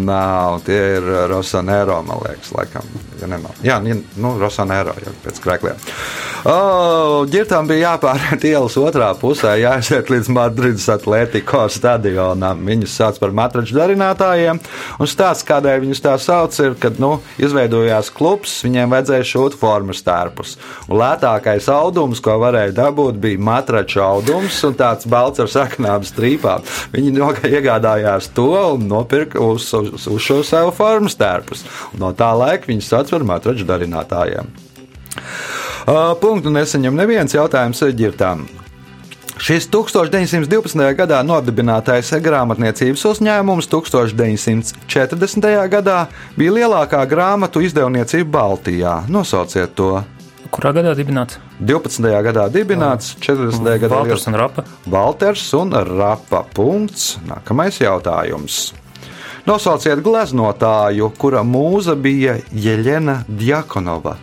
nav, 0.09 0.63
tie 0.67 0.79
ir 0.97 1.09
Rosanēro, 1.31 2.01
man 2.09 2.23
liekas, 2.25 2.51
laikam. 2.57 2.89
Ja 3.21 3.29
nemal. 3.31 3.53
Jā, 3.65 3.77
nu, 3.85 4.33
Rosanēro 4.41 4.97
jau 5.05 5.13
pēc 5.27 5.43
krēkliem. 5.45 5.83
Oh, 6.47 7.25
ģirtām 7.27 7.67
bija 7.67 7.97
jāpāriet 7.97 8.45
ielas 8.47 8.77
otrā 8.79 9.09
pusē, 9.19 9.57
jāaiziet 9.59 10.07
līdz 10.13 10.29
Madrides 10.31 10.85
Atletico 10.93 11.65
stadionam. 11.73 12.61
Viņus 12.69 12.95
sauc 12.95 13.17
par 13.19 13.33
matraču 13.35 13.75
darinātājiem. 13.75 14.61
Un 15.03 15.11
stāsts, 15.11 15.47
kādēļ 15.49 15.83
viņus 15.83 16.03
tā 16.05 16.13
sauc, 16.23 16.55
ir, 16.63 16.77
kad 16.79 17.01
nu, 17.03 17.17
izveidojās 17.43 18.13
klubs, 18.15 18.55
viņiem 18.63 18.95
vajadzēja 18.95 19.27
šūt 19.33 19.57
formas 19.59 20.05
tērpus. 20.07 20.55
Un 20.87 21.01
lētākais 21.03 21.67
audums, 21.75 22.23
ko 22.23 22.39
varēja 22.45 22.77
dabūt, 22.85 23.19
bija 23.25 23.43
matraču 23.51 24.05
audums 24.07 24.63
un 24.69 24.79
tāds 24.79 25.11
balts 25.11 25.43
ar 25.43 25.51
saknām 25.51 26.07
strīpām. 26.07 26.63
Viņi 26.95 27.19
iegādājās 27.51 28.31
to 28.39 28.53
un 28.77 28.87
nopirka 28.87 29.43
uz, 29.43 29.67
uz, 29.75 30.07
uz 30.07 30.23
šo 30.23 30.45
savu 30.47 30.71
formas 30.79 31.19
tērpus. 31.19 31.67
Un 31.97 32.07
no 32.07 32.15
tā 32.15 32.31
laika 32.39 32.71
viņus 32.71 32.95
sauc 32.95 33.11
par 33.17 33.27
matraču 33.35 33.67
darinātājiem. 33.67 34.55
Punktu 36.21 36.51
neseņem 36.53 36.93
neviens 36.93 37.33
jautājums 37.33 37.79
ģirtām. 37.97 38.43
Šis 39.41 39.69
1912. 39.73 40.83
gadā 40.99 41.23
nodibinātais 41.25 42.11
grāmatniecības 42.21 43.05
uzņēmums 43.09 43.71
1940. 43.73 45.49
gadā 45.73 45.97
bija 46.37 46.57
lielākā 46.59 47.01
grāmatu 47.09 47.63
izdevniecība 47.65 48.29
Baltijā. 48.37 48.99
Nosauciet 49.09 49.73
to! 49.79 50.03
Kurā 50.53 50.75
gadā 50.77 50.93
dibināts? 50.99 51.41
12. 51.61 52.13
gadā 52.27 52.49
dibināts, 52.53 53.15
40. 53.25 53.65
gadā 53.81 53.95
Valters 53.95 54.29
un 54.29 54.39
Rapa. 54.43 54.69
Walters 54.85 55.49
un 55.57 55.73
Rapa. 55.73 56.45
Punkts. 56.53 57.15
Nākamais 57.29 57.81
jautājums. 57.81 58.75
Nosauciet 59.49 60.05
gleznotāju, 60.05 61.15
kura 61.17 61.41
mūza 61.47 61.97
bija 61.97 62.37
Jeļena 62.53 63.23
Djakonova. 63.29 64.19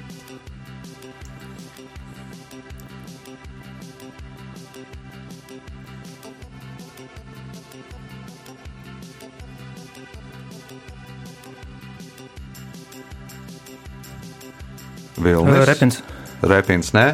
Vilnis. 15.25 15.65
Repins. 15.69 15.99
Repins, 16.45 16.91
nē, 16.95 17.07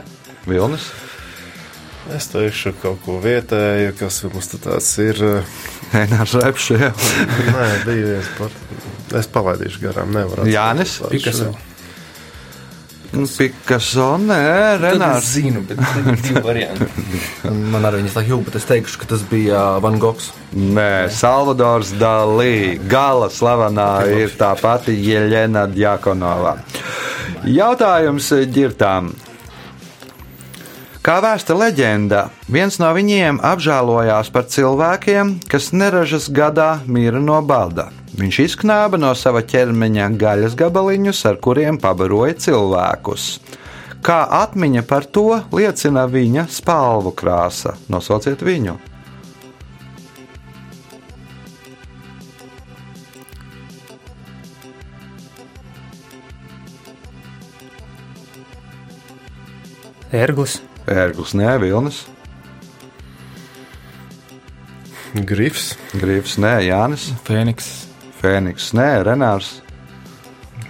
Vilnis. 0.49 0.89
Es 2.11 2.27
teikšu 2.31 2.73
kaut 2.81 3.03
ko 3.05 3.19
vietēju, 3.23 3.93
kas 3.99 4.23
mums 4.27 4.49
tāds 4.51 4.89
ir. 5.03 5.21
Enārs 5.95 6.33
Repšs, 6.39 6.71
jā. 6.73 6.89
Nē, 7.51 7.67
bija 7.85 8.15
viens 8.15 8.31
pat. 8.39 8.55
Es 9.19 9.27
palaidīšu 9.31 9.83
garām, 9.85 10.11
nevaru. 10.15 10.47
Jānis? 10.55 10.97
pašu. 11.03 11.11
Picasso. 11.13 11.51
Nu, 13.11 13.25
Picasso, 13.27 14.15
nē, 14.17 14.37
Tad 14.37 14.83
es 14.85 14.93
Renārs. 14.93 15.25
zinu, 15.33 15.61
bet 15.67 15.81
divi 16.23 16.41
varianti. 16.47 16.87
Man 17.43 17.83
arī 17.83 17.99
viņas 18.01 18.15
tā 18.15 18.23
jūta, 18.23 18.45
bet 18.47 18.55
es 18.61 18.67
teikšu, 18.69 19.01
ka 19.01 19.09
tas 19.11 19.25
bija 19.27 19.63
Van 19.83 19.97
Gogs. 19.99 20.29
Nē, 20.55 21.09
Salvadors 21.11 21.91
Dalī. 21.99 22.77
Gala 22.87 23.27
slavenā 23.33 23.89
ir 24.15 24.31
tā 24.39 24.53
pati 24.61 24.95
Jeļena 24.95 25.65
Djakonova. 25.73 26.55
Jautājums 27.51 28.31
ģirtām. 28.53 29.11
Kā 31.01 31.15
vēsta 31.25 31.55
leģenda, 31.57 32.27
viens 32.53 32.75
no 32.77 32.91
viņiem 32.93 33.39
apžēlojās 33.41 34.27
par 34.31 34.45
cilvēkiem, 34.53 35.39
kas 35.49 35.71
neražas 35.73 36.27
gadā 36.29 36.75
mīra 36.85 37.17
no 37.19 37.39
bada. 37.41 37.87
Viņš 38.19 38.37
izknāba 38.43 38.99
no 38.99 39.13
sava 39.15 39.39
ķermeņa 39.47 40.09
gaļas 40.19 40.55
gabaliņus, 40.59 41.23
ar 41.29 41.39
kuriem 41.43 41.79
pabaroja 41.79 42.35
cilvēkus. 42.43 43.27
Kā 44.03 44.23
atmiņa 44.41 44.83
par 44.89 45.05
to 45.05 45.27
liecina 45.53 46.07
viņa 46.09 46.47
spalvu 46.51 47.13
krāsa. 47.15 47.77
Nosauciet 47.91 48.43
viņu! 48.43 48.79
Ērglis. 60.11 60.57
Ērglis, 60.91 61.31
nē, 61.39 61.53
Vilnis, 61.61 62.01
Grifs. 65.11 65.73
Grīvs, 65.91 66.37
nē, 66.39 66.57
Jānis, 66.69 67.09
Fēniks. 67.27 67.90
Fēniks, 68.21 68.71
nē, 68.77 68.89
Renārs, 69.07 69.59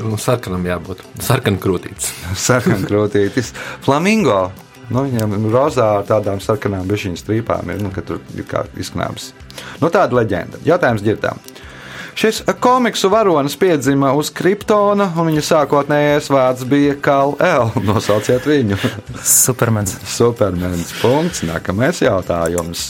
Nu, 0.01 0.17
sarkanam 0.17 0.65
jābūt. 0.65 1.03
Sarkan 1.21 1.57
krūtīts. 1.61 2.11
Sarkankrūtītis, 2.39 3.53
Flamingo. 3.85 4.49
Nu, 4.91 5.05
viņam 5.07 5.37
ir 5.37 5.53
rozā 5.53 5.87
ar 5.99 6.07
tādām 6.07 6.41
sarkanām 6.43 6.87
bišķiņu 6.89 7.19
strīpām, 7.19 7.69
ir, 7.71 7.83
nu, 7.83 7.91
ka 7.95 8.03
tur 8.03 8.19
ir 8.35 8.47
kā 8.47 8.65
izknābs. 8.79 9.29
Nu, 9.79 9.87
tāda 9.87 10.17
leģenda. 10.17 10.59
Jautājums 10.67 11.05
ģirtām. 11.05 11.39
Šis 12.17 12.41
komiksu 12.59 13.07
varonis 13.13 13.55
piedzima 13.55 14.09
uz 14.19 14.33
Kryptona, 14.35 15.07
un 15.15 15.29
viņa 15.29 15.45
sākotnējais 15.47 16.27
vārds 16.33 16.67
bija 16.67 16.97
Kal-El. 16.99 17.71
Nosauciet 17.87 18.49
viņu. 18.49 18.81
Supermens. 19.23 19.95
Supermens. 20.11 20.91
Punkts. 20.99 21.45
Nākamais 21.47 22.03
jautājums. 22.03 22.89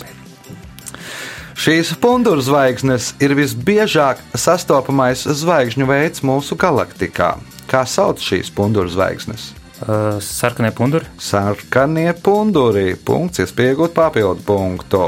Šīs 1.58 1.92
punduru 2.02 2.42
zvaigznes 2.44 3.12
ir 3.22 3.36
visbiežāk 3.38 4.22
sastopamais 4.38 5.26
zvaigžņu 5.26 5.88
veids 5.90 6.24
mūsu 6.26 6.56
galaktikā. 6.60 7.36
Kā 7.72 7.84
sauc 7.88 8.22
šīs 8.24 8.52
punduru 8.56 8.92
zvaigznes? 8.92 9.52
Uh, 9.82 10.20
sarkanie 10.22 10.72
punduri. 10.72 11.08
Sarkanie 11.18 12.14
punduri. 12.14 12.96
Punkts, 12.96 13.42
iespējot 13.44 13.96
papildu 13.98 14.46
punktu. 14.46 15.06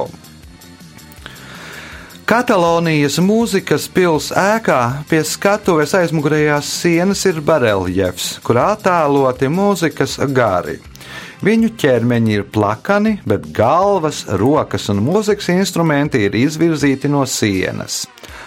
Katalonijas 2.23 3.17
mūzikas 3.19 3.89
pilsēta 3.91 4.55
ēkā 4.55 4.79
pie 5.09 5.19
skatuves 5.27 5.91
aizmugurējās 5.99 6.69
sienas 6.79 7.19
ir 7.27 7.41
bareljefs, 7.43 8.37
kurā 8.47 8.69
attēloti 8.77 9.51
mūzikas 9.51 10.15
gari. 10.31 10.79
Viņu 11.43 11.73
ķermeņi 11.75 12.37
ir 12.37 12.43
plakani, 12.55 13.17
bet 13.27 13.49
galvas, 13.55 14.21
rokas 14.39 14.85
un 14.93 15.01
mūzikas 15.03 15.49
instrumenti 15.51 16.21
ir 16.23 16.37
izvirzīti 16.39 17.11
no 17.11 17.25
sienas. 17.27 18.05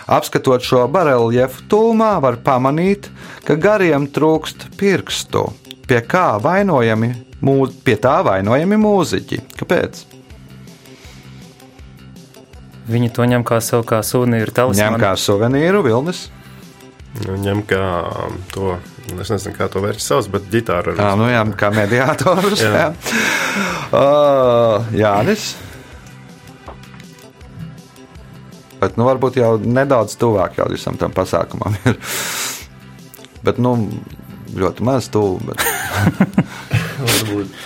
Apskatot 0.09 0.65
šo 0.65 0.87
bareljefu 0.89 1.67
tūmā, 1.69 2.15
var 2.25 2.39
pamanīt, 2.47 3.11
ka 3.45 3.59
gariem 3.61 4.07
trūkst 4.09 4.71
pirkstu, 4.81 5.45
pie 5.85 6.01
kā 6.09 6.39
vainojami, 6.41 7.11
mū, 7.45 7.59
pie 7.85 7.99
tā 8.01 8.23
vainojami 8.25 8.81
mūziķi. 8.81 9.43
Kāpēc? 9.61 10.05
Viņi 12.87 13.13
to 13.13 13.27
ņem 13.29 13.45
kā 13.45 13.59
savu 13.61 13.85
kā 13.85 14.01
suvenīru 14.07 14.49
Ņem 14.49 14.57
talismanu. 14.57 15.03
kā 15.03 15.13
suvenīru 15.19 15.83
Vilnis. 15.85 16.29
Nu, 17.27 17.37
ņem 17.43 17.65
kā 17.67 17.85
to, 18.55 18.77
es 19.23 19.31
nezinu, 19.31 19.55
kā 19.55 19.69
to 19.71 19.83
vērts 19.85 20.09
savs, 20.11 20.27
bet 20.33 20.49
ģitāra 20.51 20.93
arī. 20.93 20.99
nu 21.19 21.29
jā, 21.31 21.45
kā 21.59 21.71
mediātors. 21.75 22.63
jā. 22.67 22.73
Jā. 22.75 22.89
Uh, 23.95 24.89
Jānis. 24.97 25.53
Bet, 28.81 28.99
nu, 28.99 29.07
varbūt 29.09 29.39
jau 29.41 29.55
nedaudz 29.63 30.19
tuvāk 30.21 30.59
jau 30.61 30.67
visam 30.69 30.99
tam 31.01 31.15
pasākumam 31.17 31.79
ir. 31.89 31.97
Bet, 33.47 33.63
nu, 33.63 33.77
ļoti 34.57 34.85
maz 34.87 35.09
tuvu. 35.13 35.39
Bet 35.49 35.63
varbūt, 37.07 37.57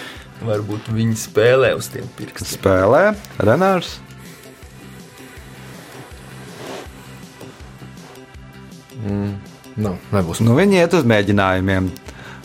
varbūt 0.46 0.92
viņi 0.94 1.18
spēlē 1.24 1.74
uz 1.78 1.90
tiem 1.94 2.06
pirkstiem. 2.20 2.52
spēlē 2.60 3.04
Renārs. 3.42 3.98
Nav, 9.80 9.98
nebūs. 10.14 10.40
Nu, 10.44 10.54
viņi 10.58 10.80
iet 10.82 10.94
uz 10.98 11.04
mēģinājumiem. 11.08 11.90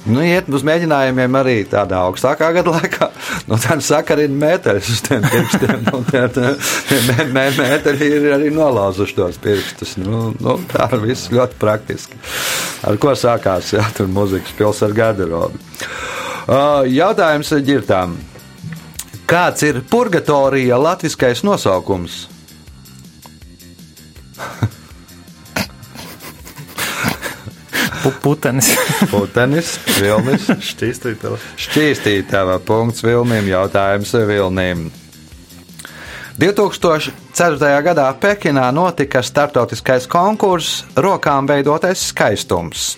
Nu, 0.06 0.21
iet 0.21 0.45
uz 0.54 0.62
mēģinājumiem 0.62 1.36
arī 1.39 1.56
tādā 1.65 1.98
augstākā 2.06 2.52
gada 2.54 2.76
laikā. 2.76 3.08
Nu, 3.50 3.58
tā 3.62 3.74
saka, 3.82 4.13
arī 4.13 4.28
mētelis 4.30 4.91
uz 4.93 5.00
tiem 5.06 5.24
pirkstiem. 5.26 5.82
Nu, 5.88 6.04
tie- 6.12 6.28
tie- 6.36 7.00
mē, 7.08 7.26
mē, 7.34 7.45
mēteļi 7.58 8.10
ir 8.19 8.28
arī 8.36 8.52
nolauzuši 8.54 9.17
tos 9.17 9.39
pirkstus. 9.41 9.95
Nu, 9.98 10.28
nu, 10.38 10.60
tā 10.69 10.86
ir 10.93 11.02
viss 11.08 11.32
ļoti 11.34 11.58
praktiski. 11.62 12.21
Ar 12.86 13.00
ko 13.02 13.15
sākās 13.17 13.74
jā, 13.74 13.82
tur 13.98 14.08
muzikas 14.13 14.54
pilsēta 14.60 14.93
garderobe? 15.02 15.58
Uh, 16.45 16.86
jautājums 16.86 17.50
ģirtām. 17.65 18.13
Kāds 19.26 19.65
ir 19.65 19.82
purgatorija 19.89 20.78
latviskais 20.78 21.41
nosaukums? 21.41 22.28
Putenis. 28.24 28.72
Putenis, 29.13 29.76
Vilnis. 30.00 30.50
Šķīstītava. 30.72 31.39
Šķīstītava 31.60 32.60
punkts 32.65 33.04
Vilnim, 33.06 33.50
jautājums 33.50 34.13
Vilnim. 34.28 34.88
2004. 36.36 37.72
gadā 37.86 38.10
Pekinā 38.20 38.68
notika 38.76 39.22
startautiskais 39.24 40.08
konkurss 40.12 40.84
Rokām 41.00 41.48
veidotais 41.48 42.10
skaistums. 42.10 42.96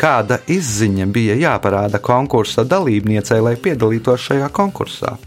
Kāda 0.00 0.38
izziņa 0.48 1.06
bija 1.12 1.34
jāparāda 1.36 2.00
konkursa 2.00 2.64
dalībniecei, 2.64 3.42
lai 3.44 3.58
piedalītos 3.60 4.30
šajā 4.30 4.48
konkursā? 4.48 5.18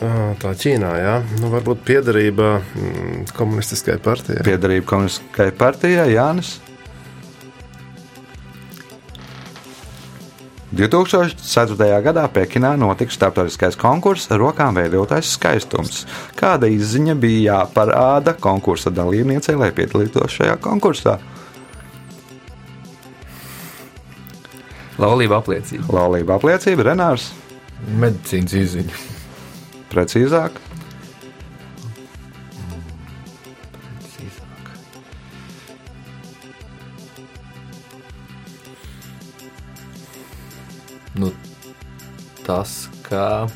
Tā 0.00 0.54
Ķīnā, 0.56 0.90
jā. 0.96 1.14
Nu, 1.42 1.50
varbūt 1.52 1.82
piederība 1.84 2.54
mm, 2.62 3.26
komunistiskajai 3.36 4.00
partijai. 4.00 4.44
Piedarība 4.46 4.86
komunistiskajai 4.88 5.52
partijai 5.60 6.06
Jānis. 6.14 6.54
2004. 10.70 11.90
gadā 12.06 12.24
Pekinā 12.32 12.70
notika 12.78 13.12
starptautiskais 13.12 13.76
konkurss 13.76 14.30
Rokām 14.30 14.78
veidotais 14.78 15.34
skaistums. 15.34 16.06
Kāda 16.38 16.70
izziņa 16.70 17.18
bija 17.20 17.58
jāparāda 17.58 18.36
konkursa 18.40 18.94
dalībniecei, 18.94 19.58
lai 19.58 19.72
piedalītos 19.76 20.38
šajā 20.38 20.56
konkursā? 20.64 21.18
Laulība 25.00 25.42
apliecība. 25.42 25.90
Laulība 25.92 26.40
apliecība, 26.40 26.92
Renārs, 26.92 27.32
Medicīnas 28.00 28.56
izziņa. 28.64 29.19
Precīzāk. 29.90 30.60
Precīzāk. 34.06 34.50
Nu, 41.20 41.32
tas, 42.46 42.86
ka 43.02 43.50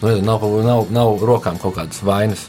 nu, 0.00 0.14
nav, 0.22 0.46
nav, 0.62 0.86
nav 0.94 1.24
rokām 1.26 1.58
kaut 1.60 1.76
kādas 1.80 2.02
vainas 2.06 2.46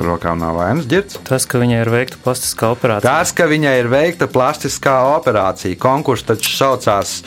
ka 0.00 0.06
rokām 0.06 0.40
nav 0.40 0.56
vainas 0.56 0.88
ģērbts. 0.88 1.18
Tas, 1.28 1.44
ka 1.44 1.60
viņai 1.60 1.82
ir 1.84 1.90
veikta 1.92 2.16
plastiskā 2.24 2.70
operācija. 2.72 3.04
Tas, 3.04 3.34
ka 3.36 3.44
viņai 3.50 3.74
ir 3.82 3.90
veikta 3.92 4.30
plastiskā 4.32 4.96
operācija. 5.12 5.76
Konkurss 5.80 6.24
taču 6.24 6.54
saucās 6.54 7.18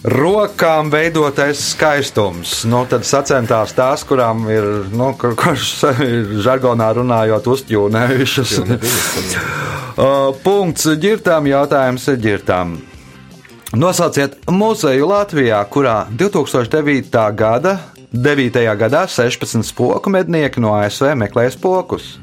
Rokām 0.00 0.88
veidotais 0.88 1.60
skaistums. 1.74 2.62
Nu, 2.64 2.86
tad 2.88 3.04
sacentās 3.04 3.74
tās, 3.76 4.00
kurām 4.08 4.46
ir, 4.48 4.64
nu, 4.96 5.10
kur, 5.20 5.34
kurš 5.36 5.72
ir 5.92 6.30
žargonā 6.40 6.92
runājot, 7.00 7.50
uztjūnējušas. 7.56 8.56
Uh, 10.00 10.30
Punkts 10.40 10.86
ģirtām, 11.02 11.44
jautājums 11.50 12.06
ir 12.08 12.20
ģirtām. 12.22 12.70
Nosauciet 13.76 14.38
muzeju 14.48 15.10
Latvijā, 15.10 15.58
kurā 15.68 16.06
2009. 16.08 17.10
gada 17.36 17.74
9. 18.14 18.62
gadā 18.80 19.02
16 19.10 19.66
spoku 19.66 20.10
mednieki 20.14 20.62
no 20.62 20.72
ASV 20.78 21.12
meklēja 21.20 21.52
spokus. 21.58 22.14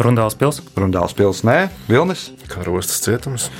Rundāls 0.00 0.34
pils. 0.40 0.58
Rundāls 0.74 1.14
pils, 1.14 1.44
nē, 1.46 1.68
Vilnis. 1.86 2.30
Karostas 2.50 3.04
cietums. 3.04 3.50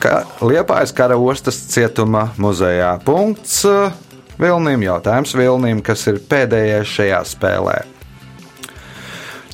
Ka 0.00 0.22
Liepājas 0.40 0.94
kara 0.96 1.18
ostas 1.20 1.58
cietuma 1.68 2.30
muzejā. 2.40 2.94
Punkts 3.04 3.60
uh, 3.68 3.92
Vilnim. 4.40 4.86
Jautājums 4.86 5.34
Vilnim, 5.36 5.82
kas 5.84 6.06
ir 6.08 6.22
pēdējais 6.30 6.94
šajā 6.96 7.20
spēlē. 7.34 7.78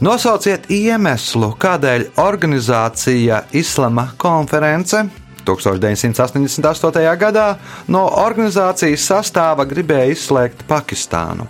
Nosauciet 0.04 0.68
iemeslu, 0.70 1.54
kādēļ 1.56 2.10
organizācija 2.20 3.46
Islama 3.56 4.10
konference 4.20 5.00
1988. 5.46 7.06
gadā 7.16 7.46
no 7.88 8.04
organizācijas 8.20 9.06
sastāva 9.08 9.64
gribēja 9.68 10.12
izslēgt 10.12 10.66
Pakistānu. 10.68 11.46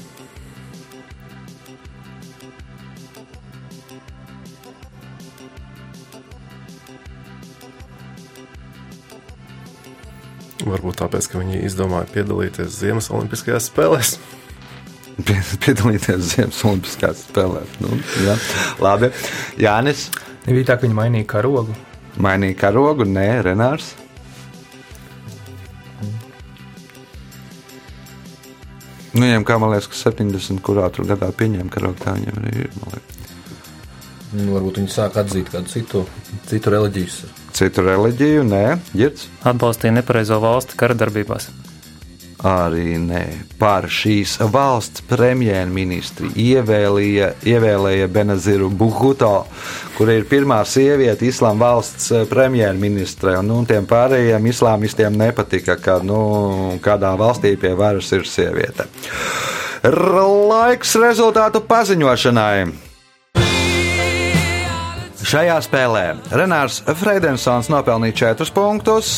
Varbūt 10.67 10.97
tāpēc, 10.99 11.29
ka 11.31 11.39
viņi 11.39 11.61
izdomāja 11.69 12.09
piedalīties 12.11 12.81
Ziemas 12.81 13.07
Olimpiskajās 13.15 13.69
spēlēs. 13.71 14.17
Pie- 15.27 15.43
Piedalīties 15.65 16.33
Ziemassvētku 16.35 17.13
spēlēs. 17.23 17.77
Nu, 17.81 17.97
jā. 18.27 18.35
Labi, 18.83 19.13
Jānis. 19.63 20.09
Nebija 20.47 20.73
tā, 20.73 20.77
ka 20.77 20.85
viņi 20.87 20.99
mainīja 20.99 21.29
karogu. 21.31 21.77
Mainīja 22.23 22.59
karogu, 22.67 23.07
nē, 23.09 23.29
Renārs. 23.47 23.93
Nu, 29.17 29.25
viņam, 29.25 29.47
kā 29.49 29.57
man 29.63 29.73
liekas, 29.73 29.89
ka 29.89 30.11
70. 30.11 30.61
kurā 30.65 30.91
tur 30.93 31.07
gadā 31.09 31.31
pieņēma 31.33 31.73
karogu, 31.73 31.97
tā 32.03 32.13
viņam 32.19 32.41
arī 32.43 32.67
ir. 32.67 32.75
Nu, 34.37 34.51
varbūt 34.53 34.83
viņi 34.83 34.93
sāk 34.93 35.17
atzīt 35.23 35.49
kādu 35.55 35.71
citu, 35.73 36.03
citu 36.51 36.73
reliģiju. 36.75 37.31
Citu 37.57 37.87
reliģiju, 37.87 38.43
nē, 38.45 38.65
ģirts. 38.93 39.31
Atbalstīja 39.49 39.95
nepareizo 39.97 40.37
valsti 40.43 40.77
kara 40.77 40.93
darbībās. 40.99 41.49
Arī 42.45 42.99
nē, 43.01 43.23
par 43.57 43.87
šīs 43.89 44.35
valsts 44.53 45.01
premjerministri 45.09 46.29
ievēlīja, 46.37 47.31
ievēlēja 47.49 48.11
Benaziru 48.13 48.69
Buhuto, 48.69 49.47
kur 49.97 50.13
ir 50.13 50.29
pirmā 50.29 50.61
sieviete 50.69 51.31
islāma 51.31 51.71
valsts 51.71 52.13
premjerministre. 52.29 53.39
Un 53.41 53.49
nu, 53.49 53.63
tiem 53.65 53.89
pārējiem 53.89 54.53
islāmistiem 54.53 55.17
nepatika, 55.17 55.79
ka 55.81 55.97
nu, 56.05 56.21
kādā 56.85 57.17
valstī 57.17 57.57
pie 57.57 57.73
varas 57.79 58.13
ir 58.13 58.29
sieviete. 58.29 58.85
Laiks 59.87 60.93
rezultātu 61.01 61.65
paziņošanai. 61.65 62.86
Šajā 65.27 65.57
spēlē 65.65 66.03
Renārs 66.39 66.77
Freidensons 67.01 67.67
nopelnīja 67.73 68.37
4 68.37 68.53
punktus, 68.55 69.09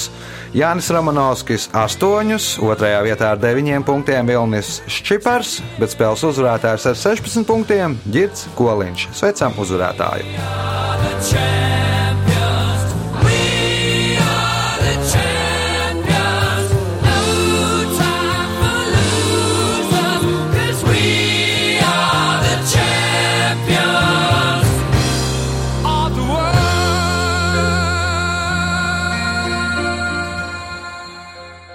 Jānis 0.57 0.89
Romanovskis 0.95 1.67
8, 1.77 2.33
otrajā 2.65 3.03
vietā 3.05 3.35
ar 3.35 3.43
9 3.43 3.85
punktiem 3.85 4.33
Vilnis 4.33 4.79
Ščipars, 4.89 5.59
bet 5.77 5.93
spēles 5.93 6.25
uzvarētājs 6.31 6.89
ar 6.89 7.01
16 7.05 7.45
punktiem 7.49 8.01
Girts 8.09 8.49
Koliņš. 8.57 9.11
Sveicam 9.21 9.61
uzvarētāju! 9.61 11.68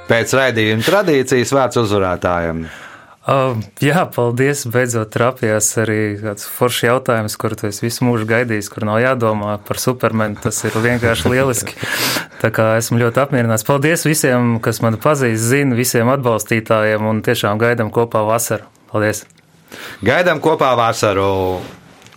Pēc 0.03 0.33
raidījuma 0.35 0.83
tradīcijas 0.83 1.53
vārds 1.55 1.79
uzvarētājiem. 1.79 2.65
Uh, 3.23 3.55
jā, 3.79 4.01
paldies. 4.11 4.65
Beidzot, 4.67 5.07
trapījās 5.13 5.69
arī 5.79 5.99
tāds 6.19 6.43
foršs 6.43 6.81
jautājums, 6.89 7.37
kuru 7.39 7.55
esi 7.69 7.85
visu 7.85 8.03
mūžu 8.03 8.27
gaidījis, 8.27 8.67
kur 8.73 8.83
nav 8.89 8.99
jādomā 8.99 9.53
par 9.63 9.79
supermenu. 9.79 10.35
Tas 10.43 10.59
ir 10.67 10.75
vienkārši 10.75 11.31
lieliski. 11.31 11.77
Tā 12.41 12.51
kā 12.51 12.73
esmu 12.81 12.99
ļoti 12.99 13.23
apmierināts. 13.23 13.63
Paldies 13.63 14.03
visiem, 14.03 14.57
kas 14.63 14.83
mani 14.83 14.99
pazīst, 14.99 15.47
zina, 15.53 15.77
visiem 15.79 16.11
atbalstītājiem 16.11 17.07
un 17.07 17.23
tiešām 17.23 17.61
gaidām 17.63 17.93
kopā 17.95 18.25
vasaru. 18.27 18.67
Paldies! 18.91 19.23
Gaidām 20.03 20.43
kopā 20.43 20.73
vasaru 20.77 21.31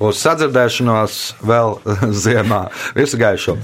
uz 0.03 0.27
sadzirdēšanos 0.27 1.23
vēl 1.47 1.79
ziemā. 2.27 2.67
Visu 2.99 3.23
gaišu! 3.23 3.61